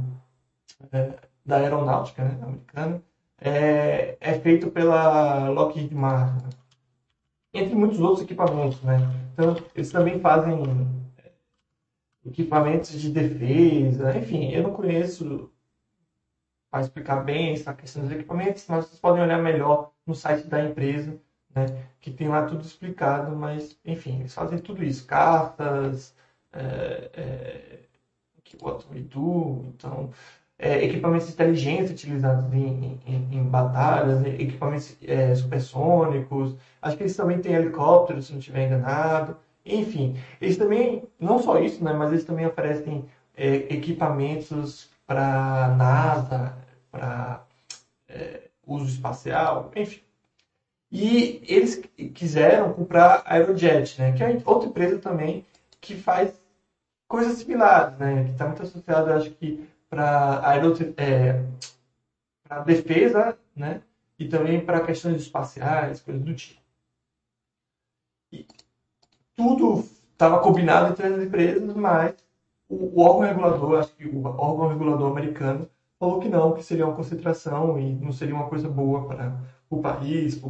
[0.92, 3.02] é, da aeronáutica né, americana,
[3.40, 6.48] é, é feito pela Lockheed Martin,
[7.52, 8.98] entre muitos outros equipamentos, né?
[9.32, 10.62] Então, eles também fazem
[11.18, 11.30] é,
[12.26, 15.50] equipamentos de defesa, enfim, eu não conheço
[16.70, 20.64] para explicar bem essa questão dos equipamentos, mas vocês podem olhar melhor no site da
[20.64, 21.18] empresa,
[21.54, 21.66] né,
[22.00, 26.14] que tem lá tudo explicado, mas, enfim, eles fazem tudo isso, cartas,
[26.52, 27.78] é, é,
[28.62, 30.10] what we do, então,
[30.58, 37.40] é, equipamentos inteligentes utilizados em, em, em batalhas, equipamentos é, supersônicos, acho que eles também
[37.40, 42.24] têm helicópteros, se não estiver enganado, enfim, eles também, não só isso, né, mas eles
[42.24, 43.04] também oferecem
[43.36, 46.56] é, equipamentos para NASA,
[46.88, 47.44] para
[48.08, 50.00] é, uso espacial, enfim.
[50.88, 51.82] E eles
[52.14, 55.44] quiseram comprar a Aerojet, né, que é outra empresa também
[55.80, 56.40] que faz
[57.08, 60.40] coisas similares, né, que está muito associada, acho que, para
[60.96, 61.44] é,
[62.44, 63.82] para defesa, né,
[64.16, 66.60] e também para questões espaciais, coisas do tipo.
[68.30, 68.46] E
[69.34, 72.14] tudo estava combinado entre as empresas, mas
[72.70, 76.96] o, órgão regulador, acho que o órgão regulador americano, falou que não, que seria uma
[76.96, 79.36] concentração e não seria uma coisa boa para
[79.68, 80.40] o país,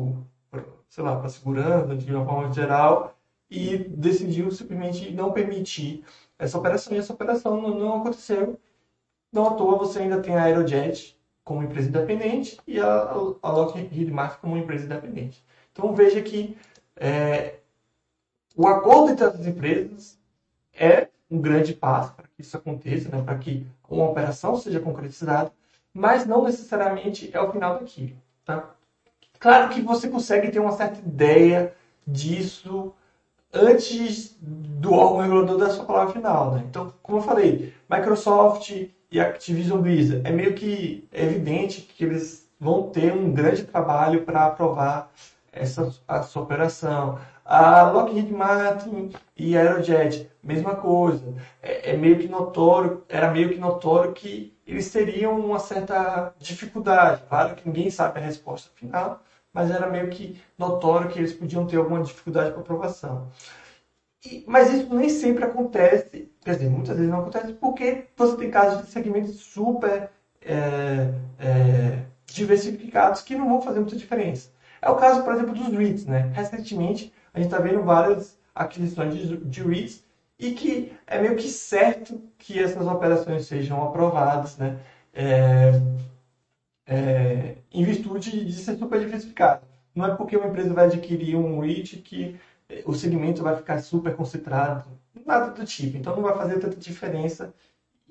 [0.88, 3.16] sei lá, para a segurança, de uma forma geral,
[3.50, 6.04] e decidiu simplesmente não permitir
[6.38, 6.92] essa operação.
[6.94, 8.58] E essa operação não, não aconteceu.
[9.32, 13.10] Não à toa você ainda tem a Aerojet como empresa independente e a,
[13.42, 15.44] a Lockheed Martin como empresa independente.
[15.72, 16.56] Então veja que
[16.96, 17.60] é,
[18.56, 20.18] o acordo entre as empresas
[20.72, 25.52] é um grande passo para que isso aconteça, né, para que uma operação seja concretizada,
[25.92, 28.16] mas não necessariamente é o final daquilo.
[28.44, 28.70] Tá?
[29.38, 31.74] Claro que você consegue ter uma certa ideia
[32.06, 32.92] disso
[33.52, 36.54] antes do órgão regulador da sua palavra final.
[36.54, 36.64] Né?
[36.68, 38.70] Então, como eu falei, Microsoft
[39.10, 44.46] e Activision Blizzard, é meio que evidente que eles vão ter um grande trabalho para
[44.46, 45.10] aprovar
[45.52, 47.18] essa, essa operação.
[47.50, 51.34] A Lockheed Martin e a Aerojet, mesma coisa.
[51.60, 57.24] É, é, meio que notório, era meio que notório que eles teriam uma certa dificuldade.
[57.28, 59.20] Claro que ninguém sabe a resposta final,
[59.52, 63.32] mas era meio que notório que eles podiam ter alguma dificuldade para aprovação.
[64.24, 68.50] E, mas isso nem sempre acontece, quer dizer, muitas vezes não acontece, porque você tem
[68.52, 70.08] casos de segmentos super
[70.40, 74.50] é, é, diversificados que não vão fazer muita diferença.
[74.80, 76.06] É o caso, por exemplo, dos REITs.
[76.06, 76.30] Né?
[76.32, 80.04] Recentemente, a gente está vendo várias aquisições de, de REITs
[80.38, 84.78] e que é meio que certo que essas operações sejam aprovadas, né?
[85.12, 85.72] É,
[86.86, 89.62] é, em virtude de ser super diversificado.
[89.94, 92.38] Não é porque uma empresa vai adquirir um REIT que
[92.84, 94.84] o segmento vai ficar super concentrado,
[95.26, 95.96] nada do tipo.
[95.96, 97.52] Então não vai fazer tanta diferença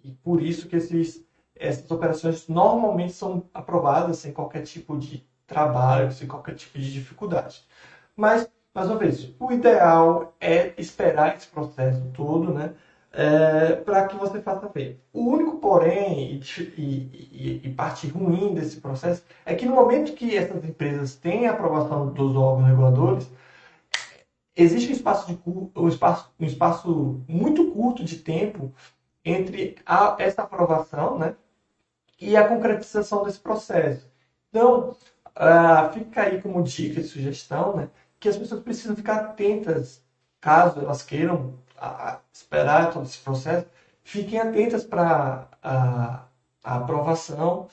[0.03, 1.23] e por isso que esses,
[1.55, 7.63] essas operações normalmente são aprovadas sem qualquer tipo de trabalho, sem qualquer tipo de dificuldade.
[8.15, 12.73] Mas mais uma vez, o ideal é esperar esse processo todo, né?
[13.11, 15.01] É, para que você faça ver.
[15.11, 16.41] O único porém e,
[16.77, 21.51] e, e, parte ruim desse processo é que no momento que essas empresas têm a
[21.51, 23.31] aprovação dos órgãos reguladores,
[24.55, 25.39] existe um espaço, de,
[25.75, 28.71] um espaço, um espaço muito curto de tempo
[29.23, 31.35] entre a, essa aprovação né,
[32.19, 34.07] e a concretização desse processo.
[34.49, 34.95] Então,
[35.35, 40.03] uh, fica aí como dica e sugestão né, que as pessoas precisam ficar atentas,
[40.41, 43.67] caso elas queiram a, esperar todo esse processo,
[44.03, 46.25] fiquem atentas para a,
[46.63, 47.67] a, aprovação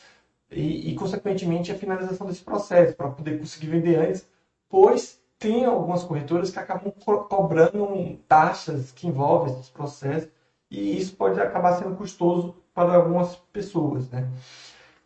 [0.51, 4.29] e, e, consequentemente, a finalização desse processo, para poder conseguir vender antes,
[4.69, 10.31] pois tem algumas corretoras que acabam co cobrando taxas que envolvem esses processos
[10.71, 14.29] e isso pode acabar sendo custoso para algumas pessoas, né?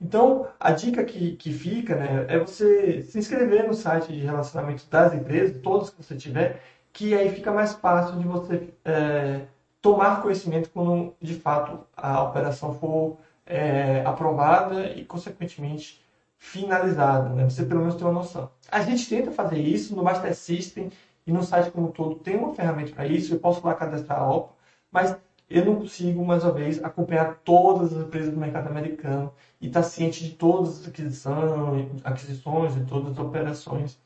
[0.00, 4.86] Então, a dica que, que fica né, é você se inscrever no site de relacionamento
[4.88, 9.42] das empresas, todos que você tiver, que aí fica mais fácil de você é,
[9.82, 16.02] tomar conhecimento quando de fato a operação for é, aprovada e, consequentemente,
[16.38, 17.28] finalizada.
[17.30, 17.44] Né?
[17.48, 18.50] Você pelo menos tem uma noção.
[18.70, 20.90] A gente tenta fazer isso no Master System
[21.26, 23.34] e no site como um todo tem uma ferramenta para isso.
[23.34, 24.54] Eu posso lá cadastrar a OPA,
[24.90, 25.16] mas
[25.50, 29.82] eu não consigo, mais uma vez, acompanhar todas as empresas do mercado americano e estar
[29.82, 33.98] tá ciente de todas as aquisições, aquisições e todas as operações.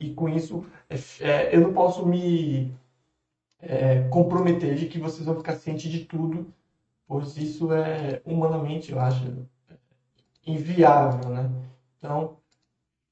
[0.00, 2.74] E com isso, é, é, eu não posso me
[3.60, 6.52] é, comprometer de que vocês vão ficar cientes de tudo,
[7.06, 9.46] pois isso é humanamente, eu acho,
[10.46, 11.50] inviável, né?
[11.98, 12.36] Então,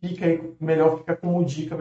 [0.01, 1.77] fica aí, melhor ficar como dica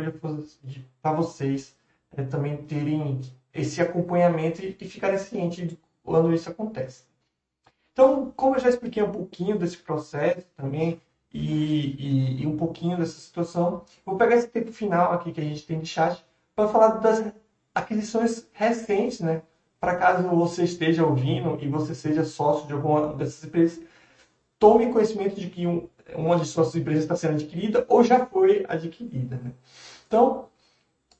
[1.01, 1.75] para vocês
[2.15, 3.21] é, também terem
[3.53, 7.03] esse acompanhamento e, e ficarem cientes de quando isso acontece.
[7.91, 11.01] Então, como eu já expliquei um pouquinho desse processo também
[11.33, 15.43] e, e, e um pouquinho dessa situação, vou pegar esse tempo final aqui que a
[15.43, 17.25] gente tem de chat para falar das
[17.75, 19.41] aquisições recentes, né?
[19.81, 23.83] Para caso você esteja ouvindo e você seja sócio de alguma dessas empresas,
[24.57, 28.65] tome conhecimento de que um, uma de suas empresas está sendo adquirida ou já foi
[28.69, 29.35] adquirida.
[29.35, 29.51] Né?
[30.07, 30.47] Então,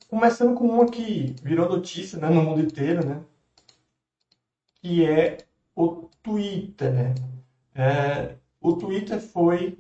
[0.10, 3.22] começando com uma que virou notícia né, no mundo inteiro, né?
[4.88, 5.40] Que é
[5.76, 6.94] o Twitter.
[6.94, 7.16] Né?
[7.76, 9.78] É, o Twitter foi,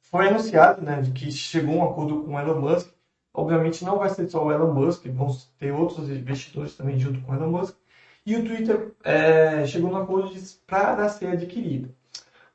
[0.00, 2.88] foi anunciado né, que chegou um acordo com o Elon Musk.
[3.32, 7.32] Obviamente não vai ser só o Elon Musk, vão ter outros investidores também junto com
[7.32, 7.76] o Elon Musk.
[8.24, 10.30] E o Twitter é, chegou no acordo
[10.68, 11.92] para ser adquirido.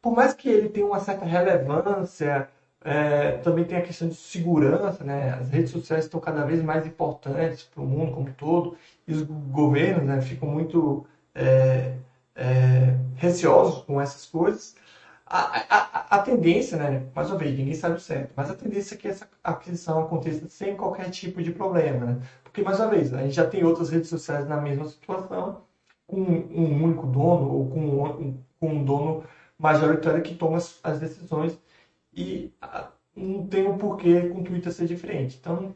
[0.01, 2.47] Por mais que ele tenha uma certa relevância,
[2.81, 5.33] é, também tem a questão de segurança, né?
[5.33, 9.11] As redes sociais estão cada vez mais importantes para o mundo como um todo, e
[9.13, 11.95] os governos né, ficam muito é,
[12.35, 14.75] é, receosos com essas coisas,
[15.25, 18.95] a, a, a, tendência, né, mais uma vez, ninguém sabe o certo, mas a tendência
[18.95, 22.21] é que essa aquisição aconteça sem qualquer tipo de problema, né?
[22.43, 25.61] Porque, mais uma vez, a gente já tem outras redes sociais na mesma situação,
[26.07, 29.23] com um único dono ou com um, com um dono
[29.57, 31.59] majoritário que toma as, as decisões
[32.13, 35.37] e a, não tem um porquê com o Twitter ser diferente.
[35.39, 35.75] Então,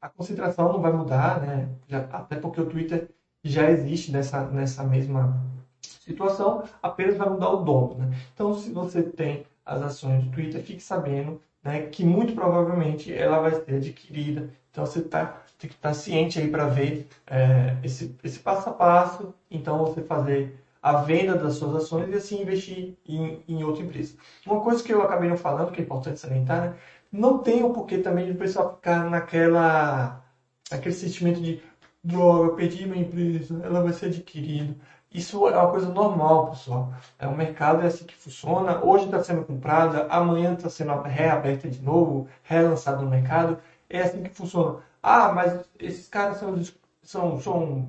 [0.00, 1.68] a concentração não vai mudar, né?
[1.88, 3.10] Já, até porque o Twitter
[3.42, 5.40] já existe nessa, nessa mesma
[5.80, 7.94] situação, apenas vai mudar o dono.
[7.94, 8.16] Né?
[8.34, 13.40] Então, se você tem as ações do Twitter, fique sabendo né, que muito provavelmente ela
[13.40, 14.50] vai ser adquirida.
[14.70, 18.70] Então você tá, tem que estar tá ciente aí para ver é, esse, esse passo
[18.70, 19.34] a passo.
[19.50, 24.14] Então você fazer a venda das suas ações e assim investir em, em outra empresa.
[24.46, 26.76] Uma coisa que eu acabei não falando, que é importante salientar, né?
[27.12, 30.24] não tem o porquê também de o pessoal ficar naquela
[30.70, 31.60] aquele sentimento de
[32.02, 34.74] droga, perdi minha empresa, ela vai ser adquirida.
[35.12, 36.92] Isso é uma coisa normal, pessoal.
[37.18, 38.84] É, o mercado é assim que funciona.
[38.84, 43.58] Hoje está sendo comprada, amanhã está sendo reaberta de novo, relançada no mercado.
[43.88, 44.80] É assim que funciona.
[45.02, 46.62] Ah, mas esses caras são,
[47.02, 47.88] são, são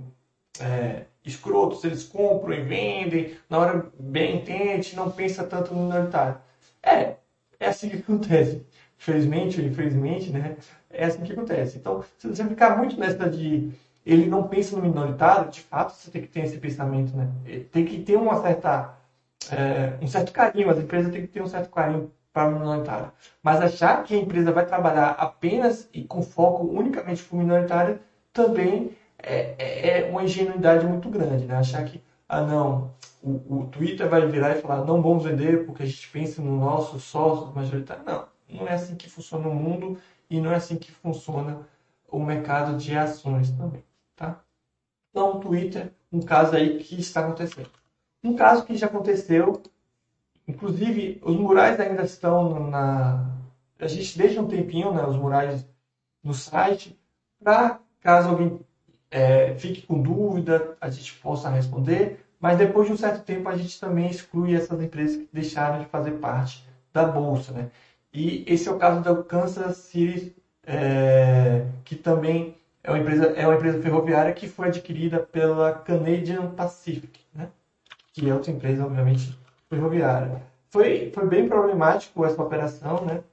[0.60, 6.38] é, escrotos, eles compram e vendem, na hora bem entende, não pensa tanto no minoritário.
[6.84, 7.18] É,
[7.60, 8.66] é assim que acontece.
[8.98, 10.58] Felizmente infelizmente, né?
[10.90, 11.78] É assim que acontece.
[11.78, 13.72] Então, se você ficar muito nessa de
[14.06, 17.30] ele não pensa no minoritário, de fato você tem que ter esse pensamento, né?
[17.72, 18.96] Tem que ter uma certa,
[19.52, 23.12] é, um certo carinho, as empresas têm que ter um certo carinho para o minoritário.
[23.44, 28.00] Mas achar que a empresa vai trabalhar apenas e com foco unicamente para o minoritário
[28.34, 28.92] também
[29.22, 31.56] é, é, é, uma ingenuidade muito grande, né?
[31.56, 32.92] Achar que, ah não,
[33.22, 36.58] o, o Twitter vai virar e falar não vamos vender porque a gente pensa no
[36.58, 38.04] nosso sócio majoritário.
[38.06, 39.98] Não, não é assim que funciona o mundo
[40.30, 41.60] e não é assim que funciona
[42.10, 43.84] o mercado de ações também.
[44.22, 44.40] Tá?
[45.10, 47.72] Então, Twitter, um caso aí que está acontecendo.
[48.24, 49.64] Um caso que já aconteceu,
[50.48, 53.36] inclusive os murais ainda estão na.
[53.80, 55.68] A gente deixa um tempinho né, os murais
[56.24, 56.96] no site,
[57.44, 58.60] para caso alguém
[59.10, 63.58] é, fique com dúvida, a gente possa responder, mas depois de um certo tempo a
[63.58, 66.64] gente também exclui essas empresas que deixaram de fazer parte
[66.94, 67.54] da bolsa.
[67.54, 67.72] Né?
[68.14, 73.46] E esse é o caso da Kansas City, é, que também é uma empresa, é
[73.46, 77.50] uma empresa ferroviária que foi adquirida pela Canadian Pacific, né?
[78.14, 79.38] que é outra empresa, obviamente,
[79.70, 80.42] ferroviária.
[80.70, 83.24] Foi, foi bem problemático essa operação, né?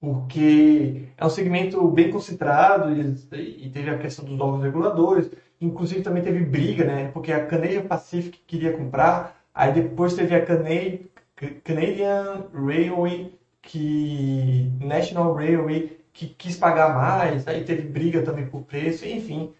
[0.00, 5.30] porque é um segmento bem concentrado e, e teve a questão dos novos reguladores.
[5.60, 7.10] Inclusive também teve briga, né?
[7.12, 15.96] porque a Canadian Pacific queria comprar, aí depois teve a Canadian Railway, que National Railway
[16.16, 19.54] que quis pagar mais, aí teve briga também por preço, enfim,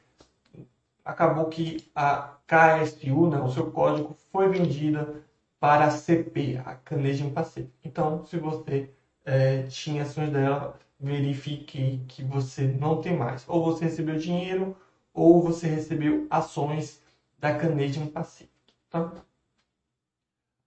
[1.04, 5.22] acabou que a KSU, né, o seu código, foi vendida
[5.61, 7.70] para a CP, a Canadian Pacific.
[7.84, 8.90] Então, se você
[9.24, 13.44] é, tinha ações dela, verifique que você não tem mais.
[13.46, 14.74] Ou você recebeu dinheiro,
[15.12, 17.02] ou você recebeu ações
[17.38, 18.50] da Canadian Pacific.
[18.88, 19.12] Tá?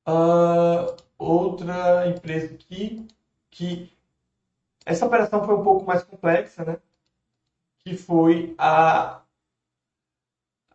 [0.08, 3.08] Uh, outra empresa aqui
[3.50, 3.92] que
[4.90, 6.78] essa operação foi um pouco mais complexa, né?
[7.80, 9.22] que foi a,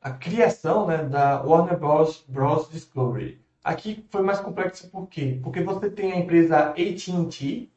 [0.00, 2.24] a criação né, da Warner Bros.
[2.28, 2.70] Bros.
[2.70, 3.40] Discovery.
[3.62, 5.40] Aqui foi mais complexo por quê?
[5.42, 7.70] Porque você tem a empresa AT&T,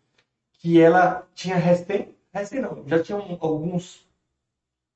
[0.54, 4.08] que ela tinha recém, recém não, já tinha alguns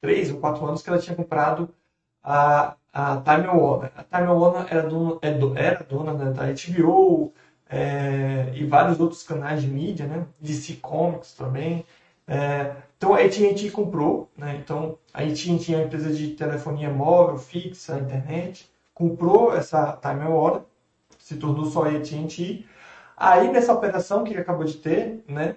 [0.02, 1.74] três ou quatro anos que ela tinha comprado
[2.22, 3.92] a, a Time Warner.
[3.96, 7.34] A Time Warner era dona, é era dona né, da HBO,
[7.72, 10.26] é, e vários outros canais de mídia, né?
[10.42, 11.86] DC Comics também.
[12.28, 14.58] É, então a AT&T comprou, né?
[14.62, 20.64] Então a AT&T é uma empresa de telefonia móvel, fixa, internet, comprou essa Time Warner,
[21.18, 22.66] se tornou só a AT&T.
[23.16, 25.56] Aí nessa operação que acabou de ter, né?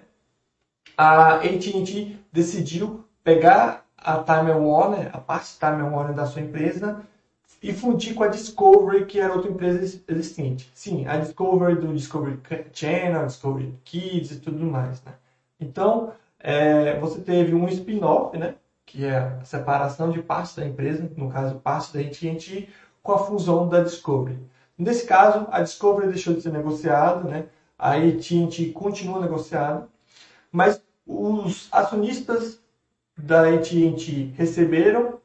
[0.97, 7.03] A AT&T decidiu pegar a Time Warner, a parte Time Warner da sua empresa
[7.61, 10.69] e fundir com a Discovery, que era outra empresa existente.
[10.73, 12.39] Sim, a Discovery do Discovery
[12.71, 15.01] Channel, Discovery Kids e tudo mais.
[15.03, 15.13] Né?
[15.59, 18.55] Então, é, você teve um spin-off, né?
[18.85, 22.69] que é a separação de parte da empresa, no caso, parte da AT&T,
[23.01, 24.39] com a fusão da Discovery.
[24.77, 27.45] Nesse caso, a Discovery deixou de ser negociada, né?
[27.79, 29.87] a AT&T continua negociada,
[30.51, 32.59] mas os acionistas
[33.17, 35.19] da AT&T receberam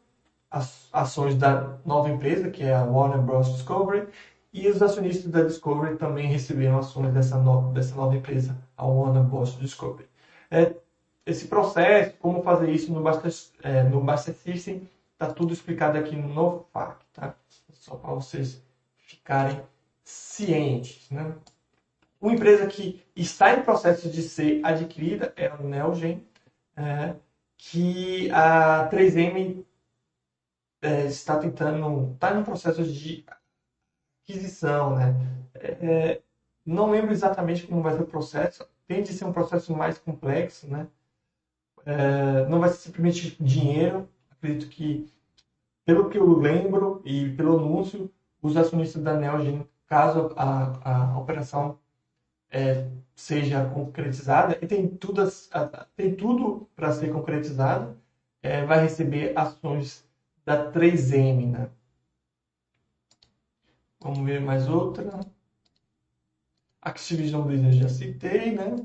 [0.51, 3.53] as ações da nova empresa, que é a Warner Bros.
[3.53, 4.09] Discovery,
[4.53, 9.23] e os acionistas da Discovery também receberam ações dessa, no, dessa nova empresa, a Warner
[9.23, 9.59] Bros.
[9.59, 10.09] Discovery.
[10.51, 10.75] É,
[11.25, 13.33] esse processo, como fazer isso no Master,
[13.63, 17.35] é, no Master System, está tudo explicado aqui no FAQ, tá?
[17.73, 18.61] Só para vocês
[18.97, 19.63] ficarem
[20.03, 21.33] cientes, né?
[22.21, 26.27] Uma empresa que está em processo de ser adquirida é a Neogen,
[26.77, 27.15] é,
[27.57, 29.65] que a 3M
[30.83, 33.25] é, está tentando, está em um processo de
[34.25, 35.15] aquisição, né?
[35.55, 36.23] É,
[36.65, 40.69] não lembro exatamente como vai ser o processo, tende a ser um processo mais complexo,
[40.69, 40.87] né?
[41.85, 45.09] É, não vai ser simplesmente dinheiro, acredito que,
[45.85, 48.11] pelo que eu lembro e pelo anúncio,
[48.43, 51.79] os acionistas da Neogen, caso a, a operação
[52.51, 55.23] é, seja concretizada, e tem tudo,
[55.97, 57.97] tem tudo para ser concretizado,
[58.43, 60.05] é, vai receber ações
[60.51, 61.53] da 3M.
[61.53, 61.71] Né?
[64.01, 65.21] Vamos ver mais outra.
[66.83, 68.85] Activision Blizzard já citei, né?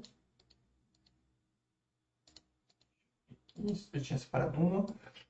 [3.57, 4.85] Isso, eu tinha separado uma.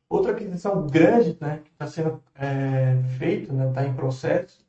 [0.10, 4.64] Outra aquisição grande, né, que está sendo é, feita, né, está em processo,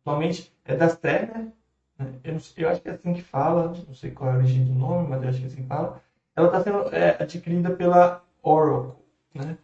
[0.00, 1.50] atualmente é das Turner.
[1.98, 2.20] Né?
[2.24, 4.74] Eu, eu, acho que é assim que fala, não sei qual é a origem do
[4.74, 6.02] nome, mas eu acho que é assim que fala.
[6.36, 9.02] Ela está sendo é, adquirida pela Oracle,
[9.34, 9.56] né?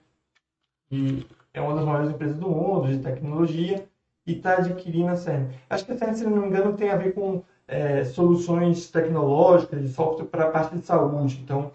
[0.91, 3.87] E é uma das maiores empresas do mundo de tecnologia
[4.27, 5.49] e está adquirindo a CERN.
[5.71, 9.83] Acho que a CERN, se não me engano, tem a ver com é, soluções tecnológicas
[9.83, 11.41] de software para a parte de saúde.
[11.43, 11.73] Então,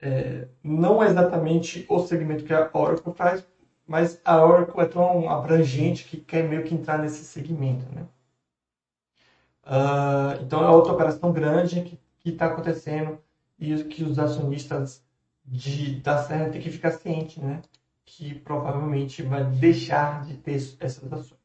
[0.00, 3.46] é, não é exatamente o segmento que a Oracle faz,
[3.86, 7.84] mas a Oracle é tão abrangente que quer meio que entrar nesse segmento.
[7.94, 8.06] Né?
[9.64, 13.18] Uh, então, é outra operação grande que está acontecendo
[13.58, 15.04] e que os acionistas
[15.44, 17.62] de, da Serra têm que ficar cientes, né?
[18.04, 21.42] Que provavelmente vai deixar de ter essas ações.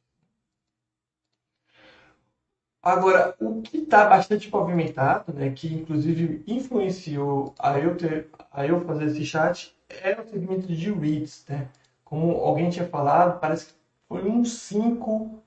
[2.81, 8.79] Agora, o que está bastante movimentado, né, que inclusive influenciou a eu, ter, a eu
[8.85, 11.45] fazer esse chat, é o segmento de REITs.
[11.49, 11.67] Né?
[12.05, 13.73] Como alguém tinha falado, parece que
[14.07, 15.43] foi um 5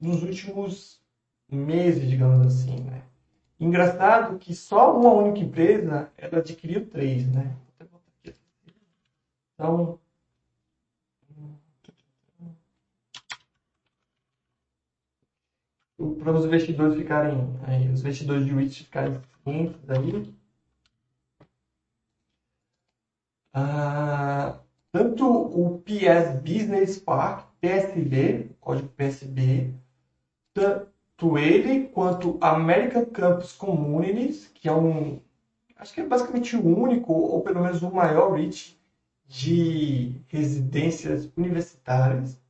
[0.00, 1.00] nos últimos
[1.50, 2.84] meses, digamos assim.
[2.84, 3.02] Né?
[3.58, 7.26] Engraçado que só uma única empresa ela adquiriu três.
[7.26, 7.52] Né?
[9.58, 9.98] Então,
[16.20, 17.36] para os investidores ficarem,
[17.66, 20.32] aí, os investidores de REIT ficarem cientes aí.
[23.52, 24.60] Ah,
[24.92, 29.74] tanto o PS Business Park, PSB, código PSB,
[30.54, 35.20] tanto ele quanto American Campus Communities, que é um,
[35.76, 38.77] acho que é basicamente o único, ou pelo menos o maior REIT
[39.28, 42.40] de residências universitárias,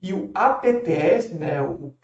[0.00, 1.94] e o APTS, né, o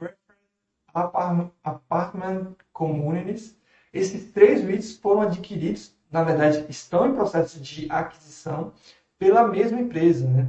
[1.64, 3.57] Apartment Communities.
[3.93, 8.72] Esses três REITs foram adquiridos, na verdade, estão em processo de aquisição
[9.18, 10.49] pela mesma empresa, né?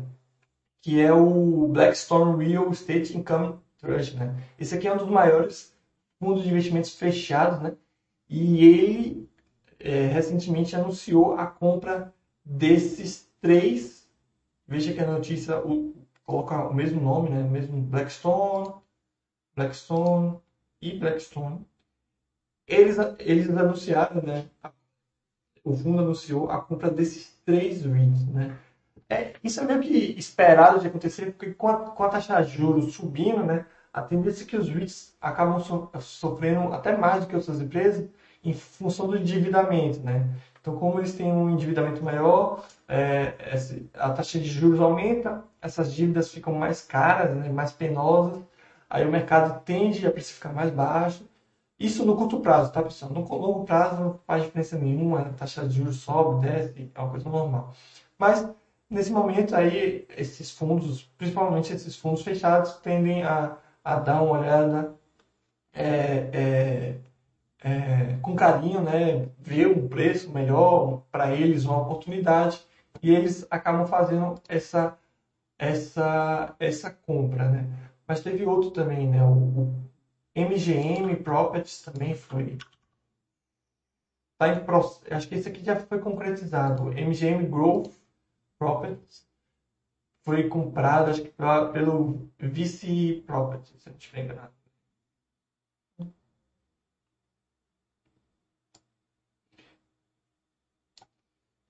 [0.82, 4.16] que é o Blackstone Real Estate Income Trust.
[4.16, 4.36] Né?
[4.58, 5.74] Esse aqui é um dos maiores
[6.20, 7.76] fundos de investimentos fechados, né?
[8.30, 9.30] e ele
[9.80, 12.14] é, recentemente anunciou a compra
[12.46, 14.08] desses três.
[14.68, 17.42] Veja que a notícia o, coloca o mesmo nome, né?
[17.42, 18.76] o mesmo Blackstone,
[19.56, 20.40] Blackstone
[20.82, 21.66] e Blackstone,
[22.68, 24.46] eles, eles anunciaram, né?
[25.64, 28.58] O fundo anunciou a compra desses três REITs, né?
[29.10, 32.52] É, isso é meio que esperado de acontecer, porque com a, com a taxa de
[32.52, 33.66] juros subindo, né?
[33.92, 38.08] A tendência é que os REITs acabam so, sofrendo até mais do que outras empresas
[38.44, 40.30] em função do endividamento, né?
[40.62, 43.34] Então, como eles têm um endividamento maior, é,
[43.96, 48.44] a taxa de juros aumenta, essas dívidas ficam mais caras, né, mais penosas,
[48.90, 51.28] aí o mercado tende a precificar mais baixo.
[51.80, 53.12] Isso no curto prazo, tá, pessoal?
[53.14, 57.10] No longo prazo não faz diferença nenhuma, a taxa de juros sobe, desce, é uma
[57.10, 57.74] coisa normal.
[58.18, 58.48] Mas,
[58.90, 64.94] nesse momento aí, esses fundos, principalmente esses fundos fechados, tendem a, a dar uma olhada
[65.74, 66.98] é, é,
[67.62, 69.28] é, com carinho, né?
[69.38, 72.66] ver um preço melhor, para eles uma oportunidade,
[73.02, 74.98] e eles acabam fazendo essa,
[75.58, 77.68] essa, essa compra, né?
[78.08, 79.24] Mas teve outro também, né?
[79.24, 79.74] O,
[80.36, 82.58] MGM Properties também foi.
[84.38, 84.64] Tá em,
[85.14, 86.92] acho que esse aqui já foi concretizado.
[86.92, 87.92] MGM Growth
[88.58, 89.28] Properties
[90.24, 91.34] foi comprado, acho que
[91.74, 94.59] pelo VC Properties, se não estiver enganado.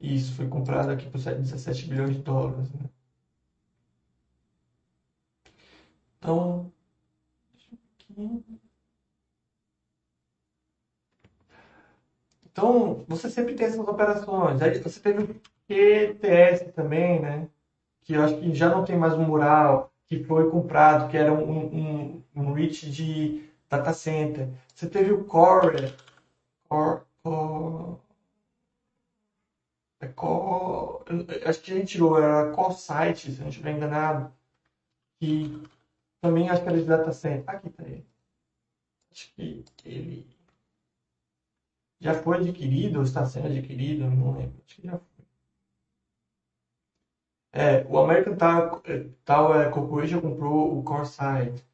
[0.01, 2.69] Isso foi comprado aqui por 17 bilhões de dólares.
[2.73, 2.89] Né?
[6.17, 6.71] Então,
[12.51, 14.61] Então, você sempre tem essas operações.
[14.61, 15.27] Aí você teve o
[15.67, 17.47] QTS também, né?
[18.03, 21.33] Que eu acho que já não tem mais um mural, que foi comprado, que era
[21.33, 24.49] um, um, um reach de data center.
[24.75, 25.93] Você teve o Core,
[26.69, 27.97] Core, Core,
[29.99, 31.05] é Core
[31.45, 34.33] acho que a gente tirou, era Core Site, se não estiver enganado,
[35.19, 35.63] que
[36.21, 37.43] também acho que era de data center.
[37.49, 38.05] Aqui tá ele.
[39.11, 40.27] Acho que ele
[41.99, 44.61] já foi adquirido ou está sendo adquirido, não lembro.
[44.65, 45.25] Acho que já foi.
[47.51, 48.35] É, o American
[49.25, 51.65] Tower Corporation comprou o CoreSite.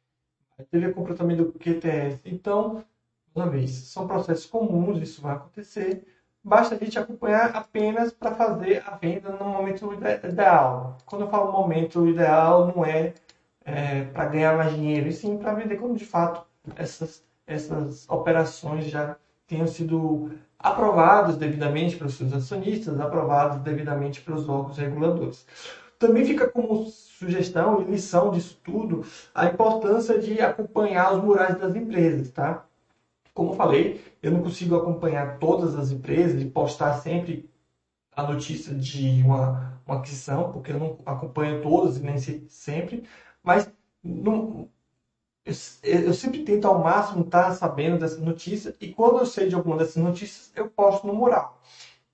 [0.70, 2.22] Teve a compra também do QTS.
[2.24, 2.84] Então,
[3.34, 6.06] uma vez, são processos comuns, isso vai acontecer.
[6.46, 10.96] Basta a gente acompanhar apenas para fazer a venda no momento ideal.
[11.04, 13.14] Quando eu falo momento ideal, não é,
[13.64, 18.86] é para ganhar mais dinheiro, e sim para vender quando de fato essas, essas operações
[18.86, 19.16] já
[19.48, 25.44] tenham sido aprovadas devidamente pelos seus acionistas, aprovadas devidamente pelos órgãos reguladores.
[25.98, 31.74] Também fica como sugestão e lição disso tudo a importância de acompanhar os murais das
[31.74, 32.65] empresas, tá?
[33.36, 37.50] Como falei, eu não consigo acompanhar todas as empresas e postar sempre
[38.12, 43.04] a notícia de uma, uma aquisição, porque eu não acompanho todas e nem sempre,
[43.42, 43.70] mas
[44.02, 44.70] não,
[45.44, 49.54] eu, eu, sempre tento ao máximo estar sabendo dessa notícia e quando eu sei de
[49.54, 51.60] alguma dessas notícias, eu posto no mural.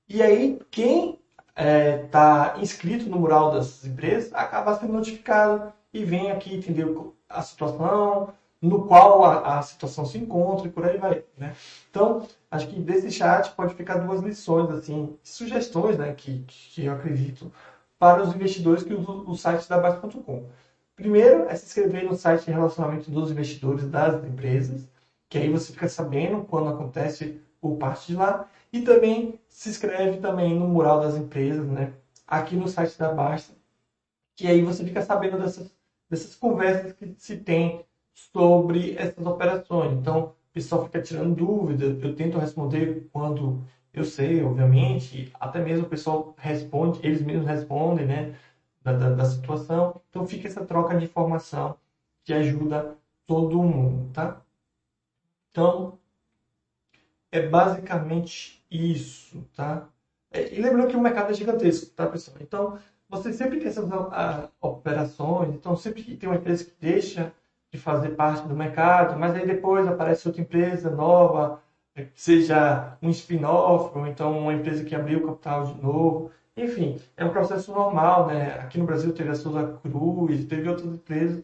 [0.09, 1.21] E aí, quem
[1.57, 6.87] está é, inscrito no mural dessas empresas acaba sendo notificado e vem aqui entender
[7.29, 11.25] a situação, no qual a, a, situação se encontra e por aí vai.
[11.37, 11.55] Né?
[11.91, 16.93] Então, acho que desse chat pode ficar duas lições, assim, sugestões né, que, que eu
[16.93, 17.53] acredito
[17.99, 20.47] para os investidores que usam o site da Base.com.
[20.95, 24.89] Primeiro é se inscrever no site de relacionamento dos investidores das empresas,
[25.29, 28.49] que aí você fica sabendo quando acontece o parte de lá.
[28.73, 31.93] E também se inscreve também no mural das empresas, né?
[32.27, 33.55] Aqui no site da Basta,
[34.37, 35.71] que aí você fica sabendo dessas,
[36.09, 37.85] dessas conversas que se tem
[38.15, 39.93] sobre essas operações.
[39.99, 45.87] Então, o pessoal fica tirando dúvidas, eu tento responder quando eu sei, obviamente, até mesmo
[45.87, 48.35] o pessoal responde, eles mesmos respondem, né?
[48.83, 50.01] Da, da, da situação.
[50.11, 51.77] Então, fica essa troca de informação
[52.25, 52.97] que ajuda
[53.27, 54.43] todo mundo, tá?
[55.51, 55.99] Então,
[57.31, 59.89] é basicamente isso, tá?
[60.31, 62.39] É, e lembrando que o mercado é gigantesco, tá, pessoal?
[62.41, 67.33] Então, você sempre tem essas a, operações, então sempre tem uma empresa que deixa
[67.73, 71.61] de fazer parte do mercado, mas aí depois aparece outra empresa nova,
[72.15, 76.31] seja um spin-off, ou então uma empresa que abriu o capital de novo.
[76.55, 78.59] Enfim, é um processo normal, né?
[78.61, 81.43] Aqui no Brasil teve a Souza Cruz, teve outras empresas.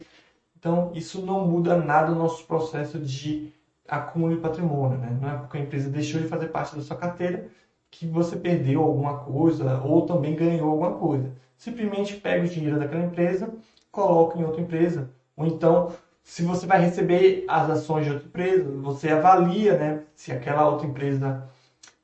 [0.57, 3.51] Então, isso não muda nada no nosso processo de
[3.87, 5.17] acúmulo de patrimônio, né?
[5.19, 7.47] Não é porque a empresa deixou de fazer parte da sua carteira
[7.89, 11.31] que você perdeu alguma coisa ou também ganhou alguma coisa.
[11.57, 13.51] Simplesmente pega o dinheiro daquela empresa,
[13.91, 15.09] coloca em outra empresa.
[15.35, 15.91] Ou então,
[16.29, 20.87] se você vai receber as ações de outra empresa, você avalia, né, se aquela outra
[20.87, 21.49] empresa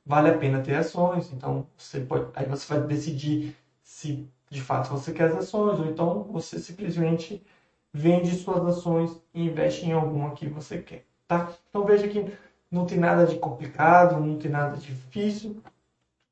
[0.04, 1.32] vale a pena ter ações.
[1.32, 5.86] Então, você pode, aí você vai decidir se de fato você quer as ações ou
[5.86, 7.44] então você simplesmente
[7.92, 11.52] vende suas ações e investe em alguma que você quer tá?
[11.68, 12.32] Então veja que
[12.70, 15.62] não tem nada de complicado, não tem nada de difícil,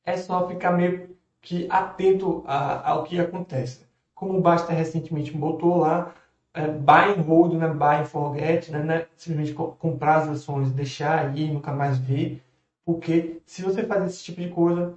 [0.05, 3.87] é só ficar meio que atento a, ao que acontece.
[4.15, 6.15] Como o Basta recentemente botou lá,
[6.55, 7.69] é, buy and hold, né?
[7.69, 8.97] buy and forget, né?
[8.97, 12.43] É simplesmente comprar as ações, deixar aí, nunca mais ver,
[12.85, 14.97] porque se você faz esse tipo de coisa,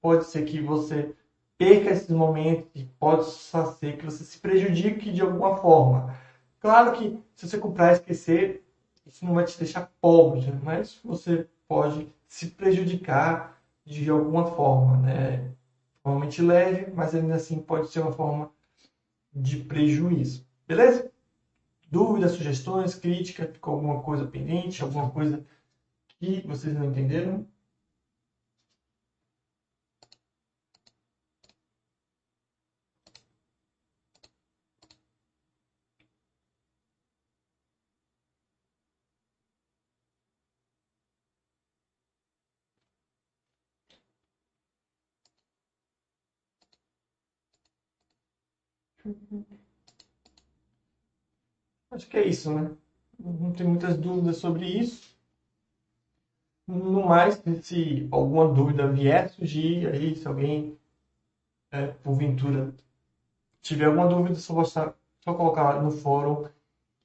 [0.00, 1.14] pode ser que você
[1.56, 6.14] perca esses momentos e pode ser que você se prejudique de alguma forma.
[6.60, 8.64] Claro que se você comprar e esquecer,
[9.06, 10.60] isso não vai te deixar pobre, né?
[10.62, 15.52] mas você pode se prejudicar de alguma forma, né?
[16.02, 18.50] Provavelmente leve, mas ainda assim pode ser uma forma
[19.32, 20.44] de prejuízo.
[20.72, 21.12] Beleza?
[21.90, 25.46] Dúvidas, sugestões, crítica, ficou alguma coisa pendente, alguma coisa
[26.08, 27.46] que vocês não entenderam?
[51.92, 52.74] Acho que é isso, né?
[53.18, 55.16] Não tem muitas dúvidas sobre isso.
[56.66, 60.76] No mais, se alguma dúvida vier surgir aí, se alguém,
[61.70, 62.74] é, porventura,
[63.62, 64.94] tiver alguma dúvida, só, só
[65.34, 66.44] colocar no fórum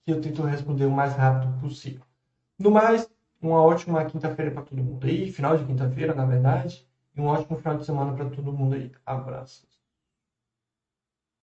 [0.04, 2.04] que eu tento responder o mais rápido possível.
[2.60, 3.10] No mais,
[3.42, 7.58] uma ótima quinta-feira para todo mundo aí, final de quinta-feira, na verdade, e um ótimo
[7.58, 8.92] final de semana para todo mundo aí.
[9.06, 9.77] Abraços.